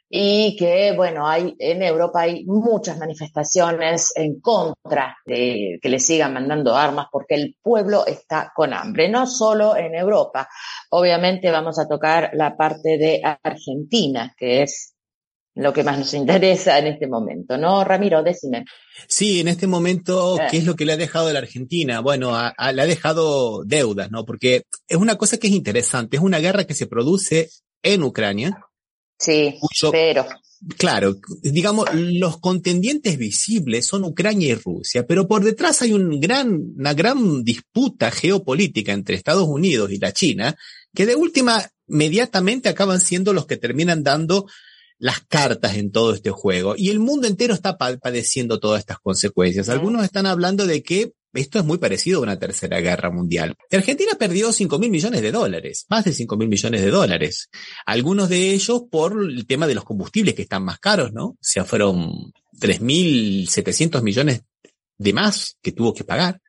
[0.10, 6.34] y que, bueno, hay, en Europa hay muchas manifestaciones en contra de que le sigan
[6.34, 10.50] mandando armas porque el pueblo está con hambre, no solo en Europa.
[10.90, 14.96] Obviamente vamos a tocar la parte de Argentina, que es
[15.54, 17.84] lo que más nos interesa en este momento, ¿no?
[17.84, 18.66] Ramiro, decime.
[19.08, 22.00] Sí, en este momento, ¿qué es lo que le ha dejado la Argentina?
[22.00, 24.26] Bueno, le ha dejado deudas, ¿no?
[24.26, 27.50] Porque es una cosa que es interesante, es una guerra que se produce
[27.84, 28.58] en Ucrania,
[29.20, 29.56] Sí,
[29.92, 30.26] pero.
[30.78, 36.74] Claro, digamos, los contendientes visibles son Ucrania y Rusia, pero por detrás hay un gran,
[36.78, 40.58] una gran disputa geopolítica entre Estados Unidos y la China,
[40.94, 44.48] que de última, inmediatamente acaban siendo los que terminan dando
[44.98, 46.76] las cartas en todo este juego.
[46.78, 49.70] Y el mundo entero está padeciendo todas estas consecuencias.
[49.70, 53.56] Algunos están hablando de que esto es muy parecido a una tercera guerra mundial.
[53.72, 57.50] Argentina perdió 5 mil millones de dólares, más de 5 mil millones de dólares.
[57.86, 61.26] Algunos de ellos por el tema de los combustibles que están más caros, ¿no?
[61.26, 64.42] O sea, fueron 3.700 millones
[64.98, 66.42] de más que tuvo que pagar.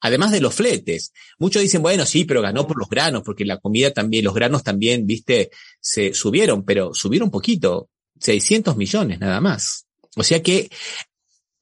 [0.00, 1.12] Además de los fletes.
[1.38, 4.62] Muchos dicen, bueno, sí, pero ganó por los granos, porque la comida también, los granos
[4.62, 7.88] también, viste, se subieron, pero subieron poquito,
[8.20, 9.86] 600 millones nada más.
[10.16, 10.68] O sea que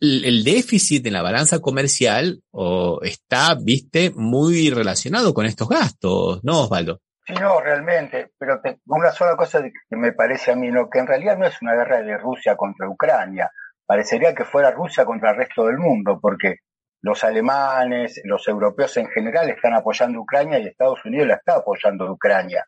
[0.02, 6.62] el déficit en la balanza comercial o está, viste, muy relacionado con estos gastos, ¿no,
[6.62, 7.00] Osvaldo?
[7.24, 10.90] Sí, no, realmente, pero una sola cosa que me parece a mí, ¿no?
[10.90, 13.52] que en realidad no es una guerra de Rusia contra Ucrania,
[13.86, 16.56] parecería que fuera Rusia contra el resto del mundo, porque
[17.00, 21.56] los alemanes, los europeos en general están apoyando a Ucrania y Estados Unidos la está
[21.56, 22.64] apoyando a Ucrania.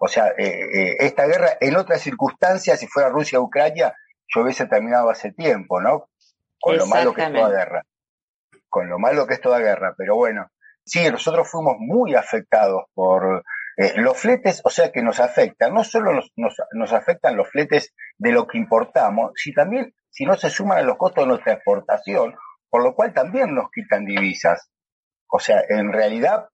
[0.00, 3.94] O sea, eh, eh, esta guerra en otras circunstancias, si fuera Rusia-Ucrania,
[4.34, 6.08] yo hubiese terminado hace tiempo, ¿no?
[6.62, 7.82] Con lo malo que es toda guerra.
[8.68, 10.50] Con lo malo que es toda guerra, pero bueno,
[10.84, 13.44] sí, nosotros fuimos muy afectados por
[13.76, 17.94] Eh, los fletes, o sea que nos afectan, no solo nos, nos, afectan los fletes
[18.18, 21.54] de lo que importamos, sino también si no se suman a los costos de nuestra
[21.54, 22.34] exportación,
[22.68, 24.68] por lo cual también nos quitan divisas.
[25.26, 26.48] O sea, en realidad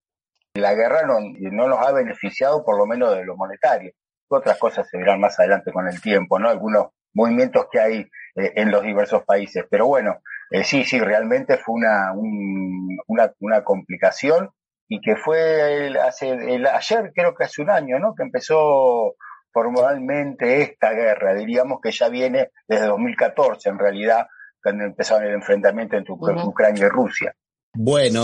[0.55, 3.93] la guerra no, no nos ha beneficiado por lo menos de lo monetario.
[4.29, 6.49] Otras cosas se verán más adelante con el tiempo, ¿no?
[6.49, 7.99] Algunos movimientos que hay
[8.37, 9.65] eh, en los diversos países.
[9.69, 14.51] Pero bueno, eh, sí, sí, realmente fue una, una, una complicación
[14.89, 18.15] y que fue el, hace, el, ayer, creo que hace un año, ¿no?
[18.15, 19.17] Que empezó
[19.53, 24.27] formalmente esta guerra, diríamos que ya viene desde 2014 en realidad,
[24.63, 27.35] cuando empezaron el enfrentamiento entre Ucrania y Rusia.
[27.75, 28.23] Bueno,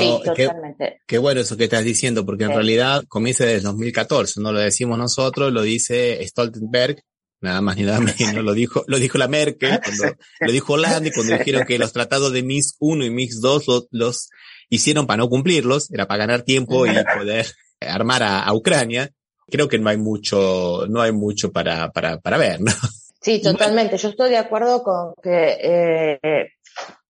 [1.06, 4.98] qué, bueno eso que estás diciendo, porque en realidad comienza desde 2014, no lo decimos
[4.98, 7.02] nosotros, lo dice Stoltenberg,
[7.44, 11.12] nada más ni nada menos, lo dijo, lo dijo la Merkel, cuando, lo dijo Hollande
[11.12, 14.30] cuando dijeron que los tratados de Minsk 1 y Minsk 2 los,
[14.68, 17.46] hicieron para no cumplirlos, era para ganar tiempo y poder
[17.80, 19.10] armar a, Ucrania.
[19.46, 22.72] Creo que no hay mucho, no hay mucho para, para, para ver, ¿no?
[23.20, 23.96] Sí, totalmente.
[23.98, 26.48] Yo estoy de acuerdo con que eh,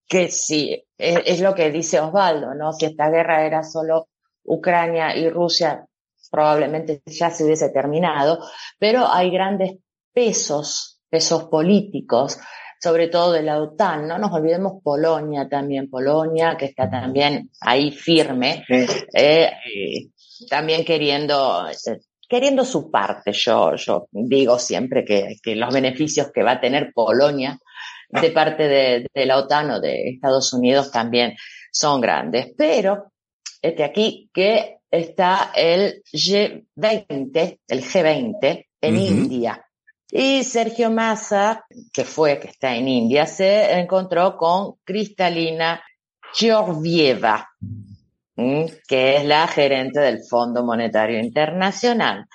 [0.09, 2.73] que sí, es, lo que dice Osvaldo, ¿no?
[2.73, 4.09] Si esta guerra era solo
[4.45, 5.87] Ucrania y Rusia,
[6.31, 8.39] probablemente ya se hubiese terminado,
[8.79, 9.79] pero hay grandes
[10.15, 12.39] pesos, pesos políticos,
[12.81, 17.91] sobre todo de la OTAN, no nos olvidemos Polonia también, Polonia que está también ahí
[17.91, 18.65] firme,
[19.15, 19.51] eh,
[20.49, 21.67] también queriendo,
[22.29, 26.93] queriendo su parte, yo, yo digo siempre que, que los beneficios que va a tener
[26.95, 27.59] Polonia
[28.21, 31.35] de parte de, la OTAN o de Estados Unidos también
[31.73, 32.53] son grandes.
[32.57, 33.13] Pero
[33.61, 39.65] este aquí que está el G20, el G20 en India.
[40.17, 45.83] Y Sergio Massa, que fue, que está en India, se encontró con Cristalina
[46.33, 47.49] Georgieva,
[48.37, 52.29] que es la gerente del Fondo Monetario Internacional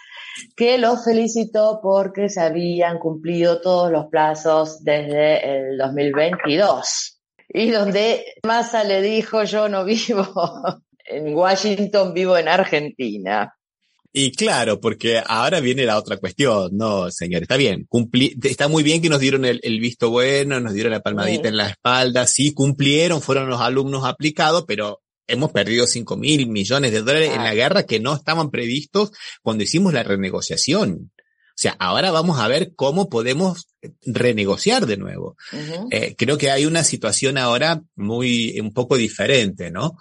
[0.55, 7.19] que los felicitó porque se habían cumplido todos los plazos desde el 2022.
[7.49, 10.27] Y donde Massa le dijo, yo no vivo
[11.05, 13.55] en Washington, vivo en Argentina.
[14.11, 17.87] Y claro, porque ahora viene la otra cuestión, no, señor, está bien,
[18.43, 21.69] está muy bien que nos dieron el, visto bueno, nos dieron la palmadita en la
[21.69, 27.31] espalda, sí, cumplieron, fueron los alumnos aplicados, pero hemos perdido 5 mil millones de dólares
[27.35, 29.11] en la guerra que no estaban previstos
[29.43, 31.11] cuando hicimos la renegociación.
[31.59, 33.67] O sea, ahora vamos a ver cómo podemos
[34.05, 35.35] renegociar de nuevo.
[35.91, 39.97] Eh, creo que hay una situación ahora muy, un poco diferente, ¿no?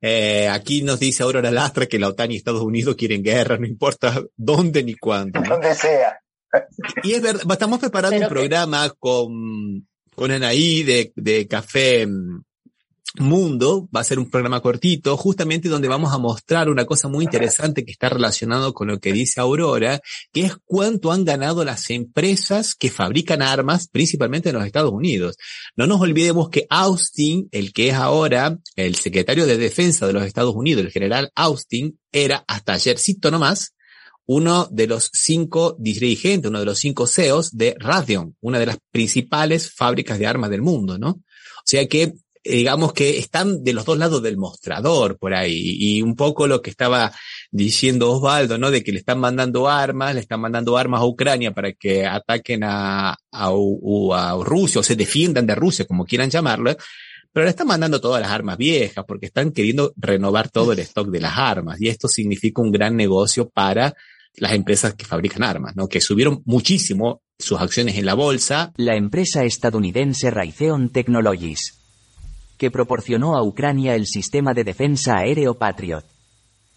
[0.00, 3.66] Eh, aquí nos dice Aurora Lastra que la OTAN y Estados Unidos quieren guerra, no
[3.66, 5.38] importa dónde ni cuándo.
[5.46, 6.18] Donde sea.
[7.02, 12.08] Y es verdad, estamos preparando un programa con, con Anaí de, de Café
[13.18, 17.24] Mundo va a ser un programa cortito, justamente donde vamos a mostrar una cosa muy
[17.24, 20.00] interesante que está relacionado con lo que dice Aurora,
[20.32, 25.36] que es cuánto han ganado las empresas que fabrican armas, principalmente en los Estados Unidos.
[25.76, 30.24] No nos olvidemos que Austin, el que es ahora el secretario de Defensa de los
[30.24, 33.74] Estados Unidos, el general Austin, era hasta ayercito nomás
[34.24, 38.78] uno de los cinco dirigentes, uno de los cinco CEOs de Raytheon, una de las
[38.90, 41.10] principales fábricas de armas del mundo, ¿no?
[41.10, 45.76] O sea que digamos que están de los dos lados del mostrador por ahí.
[45.78, 47.12] Y un poco lo que estaba
[47.50, 48.70] diciendo Osvaldo, ¿no?
[48.70, 52.64] De que le están mandando armas, le están mandando armas a Ucrania para que ataquen
[52.64, 56.76] a, a, a Rusia o se defiendan de Rusia, como quieran llamarlo.
[57.32, 61.08] Pero le están mandando todas las armas viejas porque están queriendo renovar todo el stock
[61.08, 61.80] de las armas.
[61.80, 63.94] Y esto significa un gran negocio para
[64.34, 65.88] las empresas que fabrican armas, ¿no?
[65.88, 68.72] Que subieron muchísimo sus acciones en la bolsa.
[68.76, 71.81] La empresa estadounidense Raytheon Technologies
[72.62, 76.04] que proporcionó a Ucrania el sistema de defensa aéreo Patriot.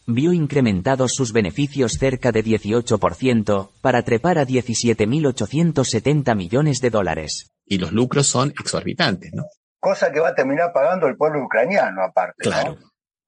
[0.08, 7.52] Vio incrementados sus beneficios cerca de 18%, para trepar a 17.870 millones de dólares.
[7.68, 9.44] Y los lucros son exorbitantes, ¿no?
[9.80, 12.42] Cosa que va a terminar pagando el pueblo ucraniano aparte.
[12.42, 12.80] Claro.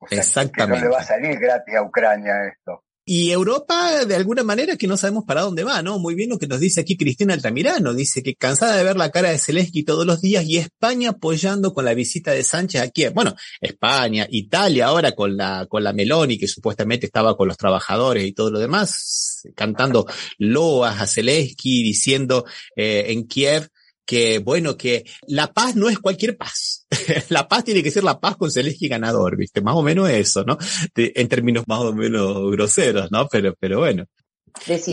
[0.09, 0.79] Exactamente.
[0.79, 2.85] Que no le va a salir gratis a Ucrania esto.
[3.09, 5.97] Y Europa, de alguna manera, que no sabemos para dónde va, ¿no?
[5.97, 7.93] Muy bien lo que nos dice aquí Cristina Altamirano.
[7.93, 11.73] Dice que cansada de ver la cara de Zelensky todos los días y España apoyando
[11.73, 13.07] con la visita de Sánchez aquí.
[13.07, 18.27] Bueno, España, Italia ahora con la, con la Meloni, que supuestamente estaba con los trabajadores
[18.27, 20.05] y todo lo demás, cantando
[20.37, 22.43] loas a Zelensky, diciendo
[22.75, 23.69] eh, en Kiev
[24.07, 26.87] que, bueno, que la paz no es cualquier paz.
[27.29, 29.61] la paz tiene que ser la paz con Zelensky ganador, ¿viste?
[29.61, 30.57] Más o menos eso, ¿no?
[30.95, 33.27] en términos más o menos groseros, ¿no?
[33.27, 34.05] Pero, pero bueno.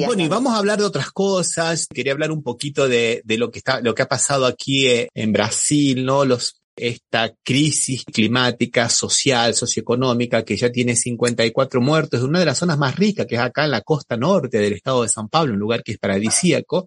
[0.06, 1.86] bueno, y vamos a hablar de otras cosas.
[1.86, 5.08] Quería hablar un poquito de, de lo que está, lo que ha pasado aquí eh,
[5.14, 6.24] en Brasil, ¿no?
[6.24, 12.58] Los esta crisis climática, social, socioeconómica, que ya tiene 54 muertos, de una de las
[12.58, 15.54] zonas más ricas, que es acá en la costa norte del estado de San Pablo,
[15.54, 16.86] un lugar que es paradisíaco,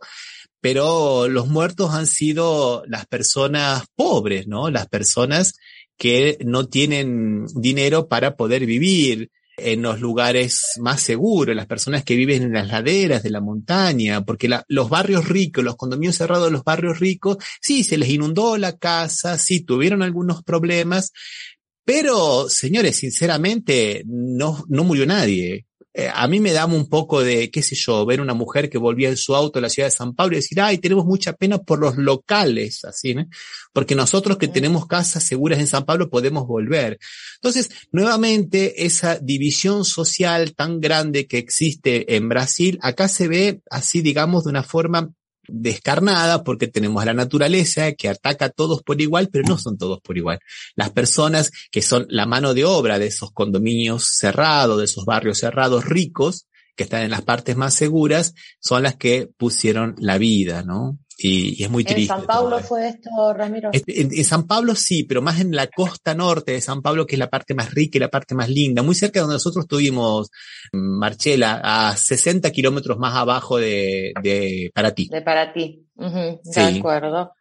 [0.62, 4.70] pero los muertos han sido las personas pobres, ¿no?
[4.70, 5.54] Las personas
[5.98, 12.16] que no tienen dinero para poder vivir, en los lugares más seguros, las personas que
[12.16, 16.52] viven en las laderas de la montaña, porque los barrios ricos, los condominios cerrados de
[16.52, 21.12] los barrios ricos, sí, se les inundó la casa, sí, tuvieron algunos problemas,
[21.84, 25.67] pero, señores, sinceramente, no, no murió nadie.
[26.00, 28.78] Eh, a mí me da un poco de, qué sé yo, ver una mujer que
[28.78, 31.34] volvía en su auto a la ciudad de San Pablo y decir, ay, tenemos mucha
[31.34, 33.26] pena por los locales, así, ¿no?
[33.74, 37.00] Porque nosotros que tenemos casas seguras en San Pablo podemos volver.
[37.38, 44.04] Entonces, nuevamente, esa división social tan grande que existe en Brasil, acá se ve así,
[44.04, 45.10] digamos, de una forma
[45.48, 50.00] descarnada porque tenemos la naturaleza que ataca a todos por igual, pero no son todos
[50.02, 50.40] por igual.
[50.76, 55.40] Las personas que son la mano de obra de esos condominios cerrados, de esos barrios
[55.40, 60.64] cerrados ricos, que están en las partes más seguras, son las que pusieron la vida,
[60.64, 61.00] ¿no?
[61.18, 62.14] Y, es muy triste.
[62.14, 63.72] ¿En San Pablo fue esto, Ramiro?
[63.74, 67.20] En, San Pablo sí, pero más en la costa norte de San Pablo, que es
[67.20, 70.30] la parte más rica y la parte más linda, muy cerca de donde nosotros tuvimos
[70.72, 75.08] mm, Marchela, a 60 kilómetros más abajo de, de Paraty.
[75.10, 77.32] De Paraty, de acuerdo.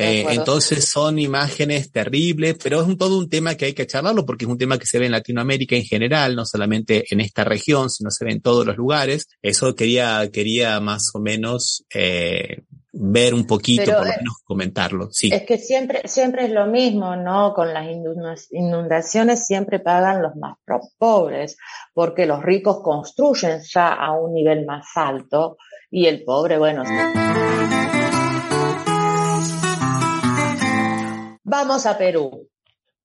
[0.00, 4.24] Eh, entonces son imágenes terribles, pero es un, todo un tema que hay que charlarlo
[4.24, 7.42] porque es un tema que se ve en Latinoamérica en general, no solamente en esta
[7.42, 9.26] región, sino se ve en todos los lugares.
[9.42, 12.62] Eso quería, quería más o menos eh,
[13.00, 15.08] ver un poquito, por lo menos comentarlo.
[15.12, 15.30] Sí.
[15.32, 17.54] Es que siempre, siempre es lo mismo, ¿no?
[17.54, 17.86] Con las
[18.50, 20.56] inundaciones siempre pagan los más
[20.98, 21.56] pobres,
[21.94, 25.58] porque los ricos construyen ya a un nivel más alto
[25.90, 26.82] y el pobre, bueno.
[31.44, 32.48] Vamos a Perú.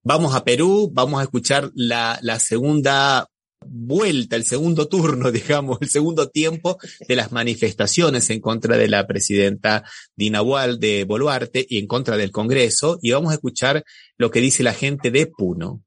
[0.01, 3.27] Vamos a Perú, vamos a escuchar la, la segunda
[3.67, 9.05] vuelta, el segundo turno, digamos, el segundo tiempo de las manifestaciones en contra de la
[9.07, 9.83] presidenta
[10.15, 10.41] Dina
[10.77, 12.99] de Boluarte y en contra del Congreso.
[13.01, 13.83] Y vamos a escuchar
[14.17, 15.81] lo que dice la gente de Puno.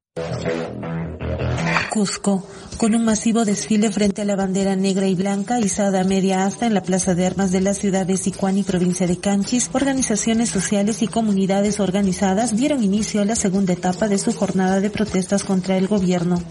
[1.90, 2.46] Cusco,
[2.76, 6.66] con un masivo desfile frente a la bandera negra y blanca izada a media asta
[6.66, 11.02] en la Plaza de Armas de la ciudad de Sicuani, provincia de Canchis, organizaciones sociales
[11.02, 15.76] y comunidades organizadas dieron inicio a la segunda etapa de su jornada de protestas contra
[15.76, 16.42] el gobierno.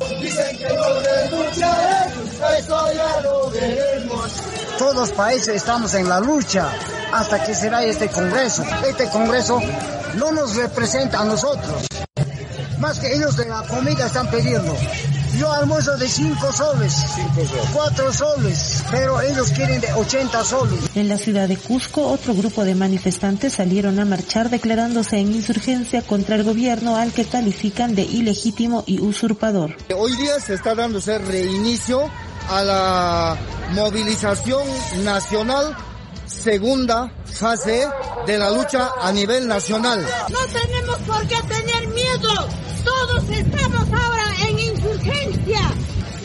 [4.77, 6.69] Todos los países estamos en la lucha
[7.13, 8.63] hasta que será este Congreso.
[8.87, 9.59] Este Congreso
[10.15, 11.87] no nos representa a nosotros.
[12.79, 14.75] Más que ellos de la comida están pidiendo.
[15.37, 16.93] Yo almuerzo de 5 soles,
[17.73, 20.79] 4 soles, pero ellos quieren de 80 soles.
[20.95, 26.01] En la ciudad de Cusco, otro grupo de manifestantes salieron a marchar declarándose en insurgencia
[26.03, 29.75] contra el gobierno al que califican de ilegítimo y usurpador.
[29.95, 32.09] Hoy día se está dándose reinicio
[32.49, 33.37] a la
[33.73, 34.63] movilización
[35.03, 35.75] nacional
[36.25, 37.87] segunda fase
[38.25, 40.05] de la lucha a nivel nacional.
[40.29, 42.47] No tenemos por qué tener miedo.
[42.83, 45.61] Todos estamos ahora en insurgencia.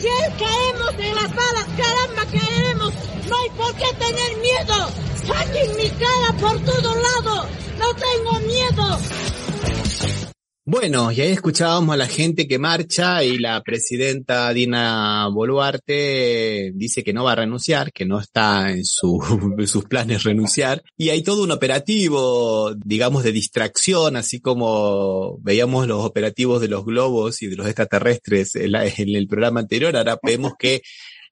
[0.01, 2.93] Si caemos en las balas, caramba, caeremos.
[3.29, 4.89] No hay por qué tener miedo.
[5.27, 7.47] Saquen mi cara por todo lado.
[7.79, 8.99] No tengo miedo.
[10.73, 17.03] Bueno, y ahí escuchábamos a la gente que marcha y la presidenta Dina Boluarte dice
[17.03, 20.81] que no va a renunciar, que no está en, sus planes renunciar.
[20.97, 26.85] Y hay todo un operativo, digamos, de distracción, así como veíamos los operativos de los
[26.85, 29.97] globos y de los extraterrestres en, en el programa anterior.
[29.97, 30.83] Ahora vemos que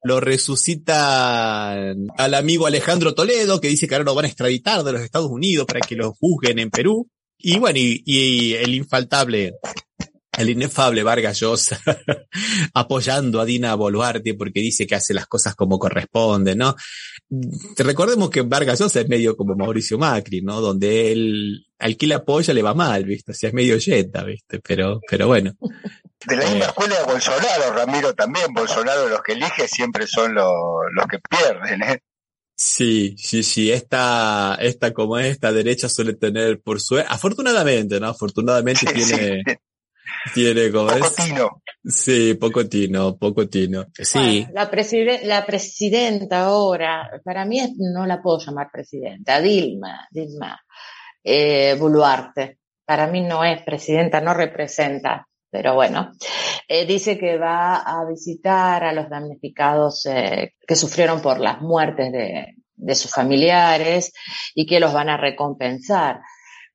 [0.02, 4.94] lo resucita al amigo Alejandro Toledo, que dice que ahora lo van a extraditar de
[4.94, 7.08] los Estados Unidos para que lo juzguen en Perú.
[7.38, 9.54] Y bueno, y, el infaltable,
[10.36, 11.80] el inefable Vargas Llosa
[12.74, 16.74] apoyando a Dina Boluarte porque dice que hace las cosas como corresponde, ¿no?
[17.76, 20.60] Recordemos que Vargas Llosa es medio como Mauricio Macri, ¿no?
[20.60, 23.32] Donde él, al que le apoya le va mal, ¿viste?
[23.32, 24.58] O sea, es medio yeta, ¿viste?
[24.58, 25.52] Pero, pero bueno.
[26.26, 28.52] De la misma escuela de Bolsonaro, Ramiro también.
[28.52, 32.02] Bolsonaro los que elige siempre son los que pierden, ¿eh?
[32.60, 38.08] Sí, sí, sí, esta, esta como esta derecha suele tener por su, afortunadamente, ¿no?
[38.08, 39.44] Afortunadamente tiene,
[40.34, 41.62] tiene como poco tino.
[41.84, 43.86] Sí, poco tino, poco tino.
[43.92, 44.44] Sí.
[44.52, 44.68] la,
[45.22, 50.60] la presidenta ahora, para mí no la puedo llamar presidenta, Dilma, Dilma,
[51.22, 52.58] eh, Boluarte.
[52.84, 56.12] Para mí no es presidenta, no representa pero bueno,
[56.68, 62.12] eh, dice que va a visitar a los damnificados eh, que sufrieron por las muertes
[62.12, 64.12] de, de, sus familiares
[64.54, 66.20] y que los van a recompensar.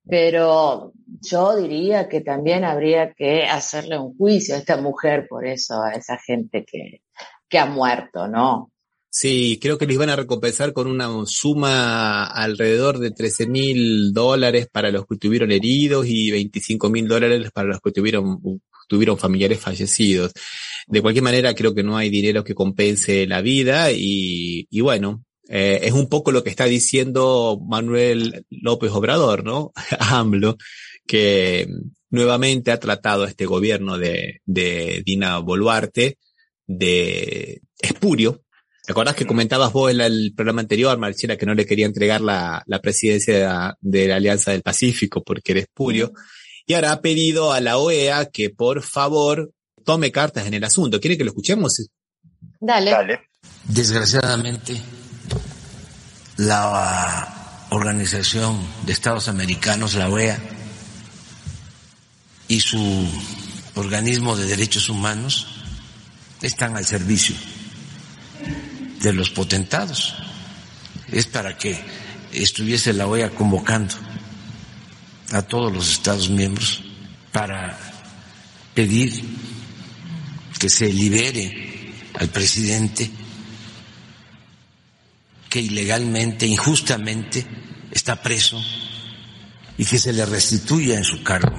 [0.06, 5.82] Pero yo diría que también habría que hacerle un juicio a esta mujer por eso,
[5.82, 7.02] a esa gente que,
[7.48, 8.73] que ha muerto, ¿no?
[9.16, 14.68] Sí, creo que les van a recompensar con una suma alrededor de 13 mil dólares
[14.72, 18.40] para los que tuvieron heridos y 25 mil dólares para los que tuvieron,
[18.88, 20.32] tuvieron familiares fallecidos.
[20.88, 25.24] De cualquier manera, creo que no hay dinero que compense la vida y, y bueno,
[25.48, 29.74] eh, es un poco lo que está diciendo Manuel López Obrador, ¿no?
[30.00, 30.58] AMLO,
[31.06, 31.68] que
[32.10, 36.18] nuevamente ha tratado a este gobierno de, de Dina Boluarte
[36.66, 38.43] de espurio.
[38.86, 42.20] ¿Te acordás que comentabas vos en el programa anterior, Marcela, que no le quería entregar
[42.20, 46.12] la, la presidencia de la, de la, Alianza del Pacífico porque era espurio?
[46.66, 49.54] Y ahora ha pedido a la OEA que por favor
[49.86, 51.00] tome cartas en el asunto.
[51.00, 51.88] ¿Quiere que lo escuchemos?
[52.60, 52.92] Dale.
[52.92, 53.20] Dale.
[53.64, 54.76] Desgraciadamente,
[56.36, 60.38] la Organización de Estados Americanos, la OEA,
[62.50, 63.08] y su
[63.76, 65.48] organismo de derechos humanos
[66.42, 67.34] están al servicio
[69.04, 70.16] de los potentados.
[71.12, 71.80] Es para que
[72.32, 73.94] estuviese la OEA convocando
[75.32, 76.82] a todos los Estados miembros
[77.32, 77.78] para
[78.74, 79.24] pedir
[80.58, 83.12] que se libere al presidente
[85.50, 87.46] que ilegalmente, injustamente
[87.92, 88.60] está preso
[89.78, 91.56] y que se le restituya en su cargo,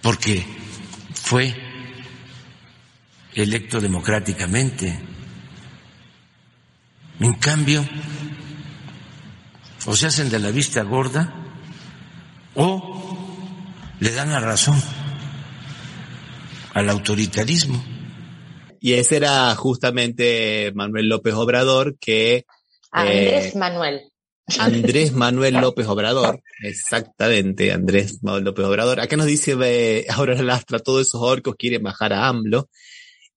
[0.00, 0.46] porque
[1.12, 1.54] fue
[3.34, 5.13] electo democráticamente.
[7.20, 7.84] En cambio,
[9.86, 11.32] o se hacen de la vista gorda
[12.54, 13.16] o
[14.00, 14.80] le dan la razón
[16.72, 17.82] al autoritarismo.
[18.80, 22.44] Y ese era justamente Manuel López Obrador que...
[22.90, 24.02] Andrés eh, Manuel.
[24.58, 29.00] Andrés Manuel López Obrador, exactamente, Andrés Manuel López Obrador.
[29.00, 32.68] Acá nos dice eh, ahora Lastra, todos esos orcos quieren bajar a AMLO.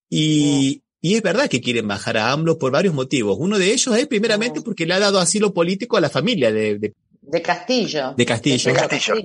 [0.09, 3.37] Y, y es verdad que quieren bajar a AMLO por varios motivos.
[3.39, 6.79] Uno de ellos es primeramente porque le ha dado asilo político a la familia de,
[6.79, 8.13] de, de Castillo.
[8.17, 8.73] De Castillo.
[8.73, 9.15] De Castillo.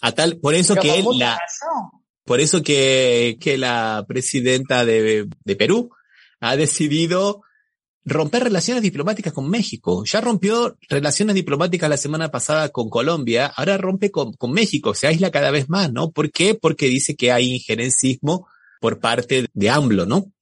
[0.00, 1.90] A tal, por eso Pero que él, la, razón.
[2.24, 5.90] por eso que, que la presidenta de, de Perú
[6.40, 7.42] ha decidido
[8.04, 10.04] romper relaciones diplomáticas con México.
[10.06, 15.06] Ya rompió relaciones diplomáticas la semana pasada con Colombia, ahora rompe con, con México, se
[15.08, 16.10] aísla cada vez más, ¿no?
[16.10, 16.54] ¿Por qué?
[16.54, 18.48] Porque dice que hay injerencismo
[18.80, 20.32] por parte de AMLO, ¿no?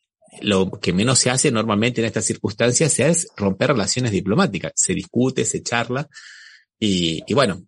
[0.43, 4.73] Lo que menos se hace normalmente en estas circunstancias es romper relaciones diplomáticas.
[4.75, 6.09] Se discute, se charla
[6.79, 7.63] y, bueno.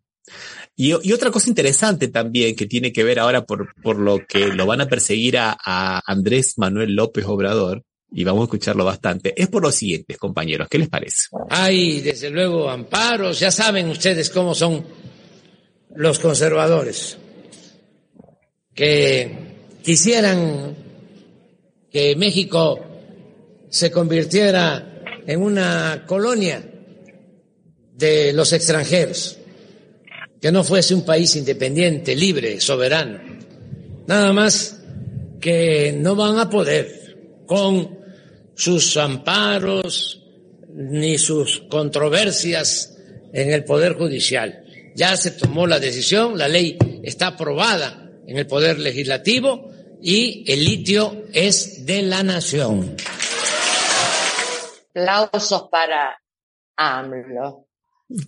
[0.77, 4.49] Y, y, otra cosa interesante también que tiene que ver ahora por, por lo que
[4.49, 9.35] lo van a perseguir a, a Andrés Manuel López Obrador, y vamos a escucharlo bastante,
[9.41, 10.69] es por los siguientes, compañeros.
[10.69, 11.29] ¿Qué les parece?
[11.51, 13.39] Hay, desde luego, amparos.
[13.39, 14.85] Ya saben ustedes cómo son
[15.95, 17.19] los conservadores,
[18.75, 19.31] que
[19.83, 20.77] quisieran
[21.99, 22.79] que México
[23.69, 26.63] se convirtiera en una colonia
[27.93, 29.37] de los extranjeros,
[30.41, 33.19] que no fuese un país independiente, libre, soberano.
[34.07, 34.81] Nada más
[35.41, 37.99] que no van a poder con
[38.55, 40.23] sus amparos
[40.73, 42.97] ni sus controversias
[43.33, 44.63] en el Poder Judicial.
[44.95, 50.65] Ya se tomó la decisión, la ley está aprobada en el Poder Legislativo y el
[50.65, 52.97] litio es de la nación.
[54.91, 56.19] Aplausos para
[56.77, 57.67] AMLO.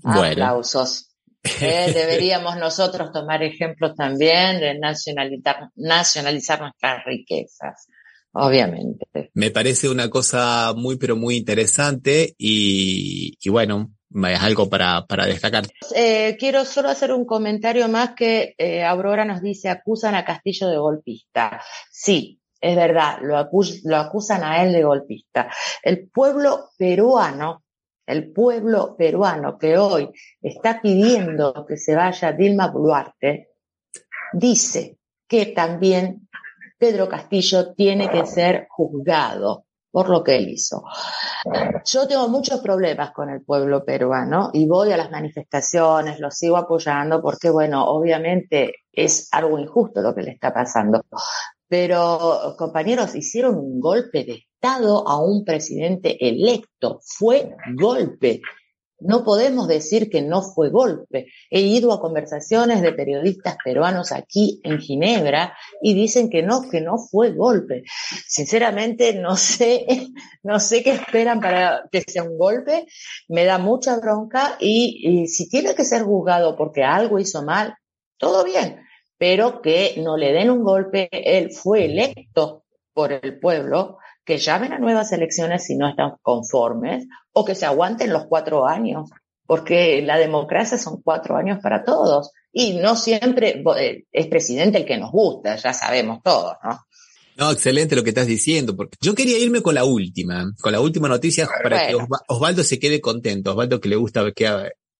[0.02, 0.30] Bueno.
[0.30, 1.06] Aplausos.
[1.62, 7.86] Eh, deberíamos nosotros tomar ejemplos también de nacionalizar, nacionalizar nuestras riquezas,
[8.32, 9.30] obviamente.
[9.32, 13.90] Me parece una cosa muy, pero muy interesante y, y bueno,
[14.28, 15.64] es algo para, para destacar.
[15.94, 20.68] Eh, quiero solo hacer un comentario más que eh, Aurora nos dice, acusan a Castillo
[20.68, 21.62] de golpista.
[21.90, 25.50] Sí, es verdad, lo, acus lo acusan a él de golpista.
[25.82, 27.62] El pueblo peruano
[28.10, 30.10] el pueblo peruano que hoy
[30.42, 33.50] está pidiendo que se vaya Dilma Boluarte,
[34.32, 34.98] dice
[35.28, 36.28] que también
[36.76, 40.84] Pedro Castillo tiene que ser juzgado por lo que él hizo.
[41.84, 46.56] Yo tengo muchos problemas con el pueblo peruano y voy a las manifestaciones, lo sigo
[46.56, 51.04] apoyando porque, bueno, obviamente es algo injusto lo que le está pasando.
[51.68, 57.00] Pero, compañeros, hicieron un golpe de Estado a un presidente electo.
[57.02, 58.40] Fue golpe.
[59.00, 61.26] No podemos decir que no fue golpe.
[61.50, 66.80] He ido a conversaciones de periodistas peruanos aquí en Ginebra y dicen que no, que
[66.80, 67.82] no fue golpe.
[68.26, 69.86] Sinceramente, no sé,
[70.42, 72.86] no sé qué esperan para que sea un golpe.
[73.28, 77.74] Me da mucha bronca y, y si tiene que ser juzgado porque algo hizo mal,
[78.18, 78.80] todo bien,
[79.16, 81.08] pero que no le den un golpe.
[81.10, 83.98] Él fue electo por el pueblo
[84.30, 88.64] que llamen a nuevas elecciones si no están conformes o que se aguanten los cuatro
[88.64, 89.10] años,
[89.44, 94.84] porque la democracia son cuatro años para todos y no siempre eh, es presidente el
[94.84, 96.78] que nos gusta, ya sabemos todos, ¿no?
[97.38, 100.80] No, excelente lo que estás diciendo, porque yo quería irme con la última, con la
[100.80, 101.96] última noticia para que
[102.28, 104.46] Osvaldo se quede contento, Osvaldo que le gusta que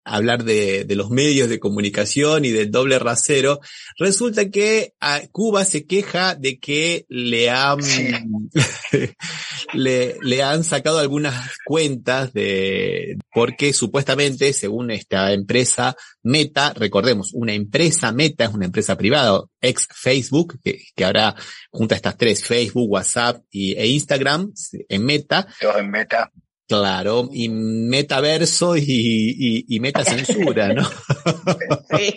[0.05, 3.61] hablar de, de, los medios de comunicación y del doble rasero,
[3.99, 7.79] resulta que a Cuba se queja de que le han,
[9.75, 17.53] le, le, han sacado algunas cuentas de, porque supuestamente, según esta empresa Meta, recordemos, una
[17.53, 21.35] empresa Meta es una empresa privada, ex Facebook, que, que ahora
[21.71, 24.53] junta estas tres, Facebook, WhatsApp y, e Instagram,
[24.89, 25.47] en Meta.
[25.79, 26.31] en Meta
[26.71, 30.89] Claro, y metaverso y, y, y metacensura, ¿no?
[31.91, 32.15] Sí.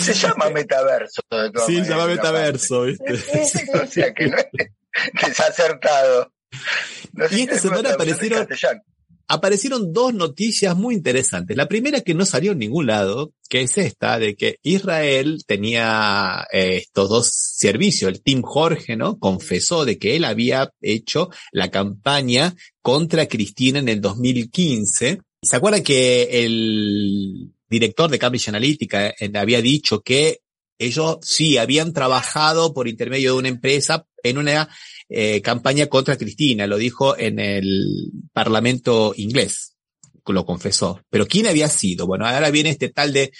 [0.00, 1.20] Se llama metaverso.
[1.30, 3.12] De sí, se llama metaverso, ¿viste?
[3.74, 4.46] o sea que no es
[5.26, 6.32] desacertado.
[7.12, 8.48] No y esta semana aparecieron,
[9.28, 11.56] aparecieron dos noticias muy interesantes.
[11.56, 16.46] La primera que no salió en ningún lado, que es esta, de que Israel tenía
[16.50, 18.10] eh, estos dos servicios.
[18.10, 19.18] El Team Jorge, ¿no?
[19.18, 25.20] Confesó de que él había hecho la campaña contra Cristina en el 2015.
[25.42, 30.40] ¿Se acuerdan que el director de Cambridge Analytica eh, había dicho que
[30.78, 34.68] ellos sí habían trabajado por intermedio de una empresa en una
[35.08, 39.76] eh, campaña contra Cristina, lo dijo en el Parlamento inglés,
[40.32, 41.00] lo confesó.
[41.10, 42.06] Pero ¿quién había sido?
[42.06, 43.32] Bueno, ahora viene este tal de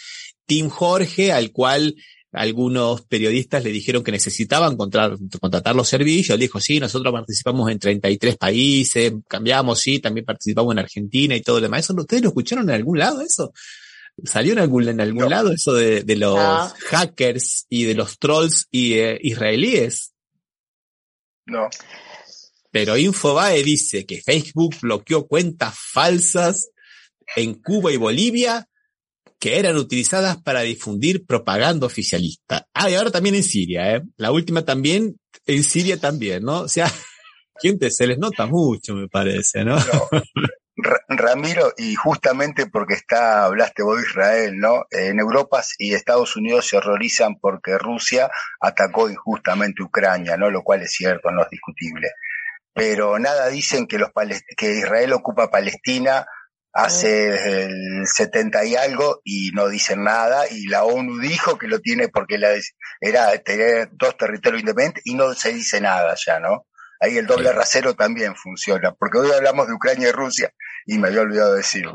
[0.47, 1.95] Tim Jorge, al cual
[2.33, 6.35] algunos periodistas le dijeron que necesitaban contratar, los servicios.
[6.35, 11.41] Él dijo, sí, nosotros participamos en 33 países, cambiamos, sí, también participamos en Argentina y
[11.41, 11.85] todo lo demás.
[11.85, 13.53] ¿Eso ustedes lo escucharon en algún lado eso?
[14.25, 16.39] ¿Salió en algún, en algún lado eso de, de los
[16.89, 20.13] hackers y de los trolls y, eh, israelíes?
[21.49, 21.69] No.
[22.71, 26.71] Pero Infobae dice que Facebook bloqueó cuentas falsas
[27.37, 28.69] en Cuba y Bolivia
[29.39, 32.67] que eran utilizadas para difundir propaganda oficialista.
[32.75, 34.03] Ah, y ahora también en Siria, ¿eh?
[34.17, 36.63] La última también, en Siria también, ¿no?
[36.63, 36.93] O sea,
[37.63, 39.77] gente se les nota mucho, me parece, ¿no?
[41.09, 44.87] Ramiro, y justamente porque está, hablaste vos de Israel, ¿no?
[44.91, 50.51] En Europa y Estados Unidos se horrorizan porque Rusia atacó injustamente Ucrania, ¿no?
[50.51, 52.13] Lo cual es cierto, no es discutible.
[52.73, 54.11] Pero nada dicen que los
[54.57, 56.25] que Israel ocupa Palestina
[56.73, 61.81] hace el 70 y algo y no dicen nada y la ONU dijo que lo
[61.81, 62.51] tiene porque la,
[63.01, 66.67] era tener dos territorios independientes y no se dice nada ya, ¿no?
[67.01, 70.53] Ahí el doble rasero también funciona, porque hoy hablamos de Ucrania y Rusia
[70.89, 71.95] y me había olvidado decirlo.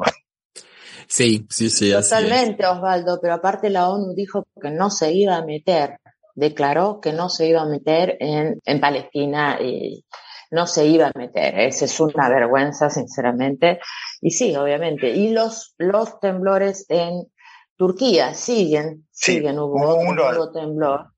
[1.07, 1.91] Sí, sí, sí.
[1.91, 5.97] Totalmente, Osvaldo, pero aparte la ONU dijo que no se iba a meter,
[6.35, 10.05] declaró que no se iba a meter en, en Palestina y
[10.51, 11.59] no se iba a meter.
[11.59, 13.79] Esa es una vergüenza, sinceramente.
[14.21, 15.09] Y sí, obviamente.
[15.09, 17.23] Y los, los temblores en
[17.75, 19.57] Turquía siguen, siguen.
[19.57, 21.12] Hubo, un nuevo temblor.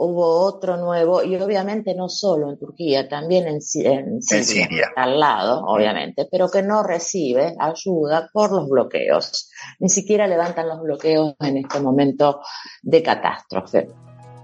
[0.00, 6.28] Hubo otro nuevo, y obviamente no solo en Turquía, también en, Siria, al lado, obviamente,
[6.30, 9.50] pero que no recibe ayuda por los bloqueos.
[9.80, 12.40] Ni siquiera levantan los bloqueos en este momento
[12.80, 13.88] de catástrofe.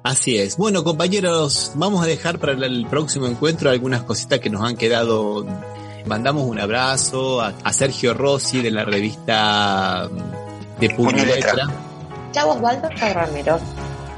[0.02, 0.56] Así es.
[0.56, 5.46] Bueno, compañeros, vamos a dejar para el próximo encuentro algunas cositas que nos han quedado.
[6.04, 10.10] Mandamos un abrazo a, Sergio Rossi de la revista
[10.80, 11.24] de Puño
[12.32, 13.58] Chao Osvaldo, Ramiro.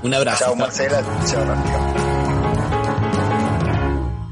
[0.02, 0.44] Un abrazo.
[0.44, 2.05] Chao Marcela, chao Ramiro.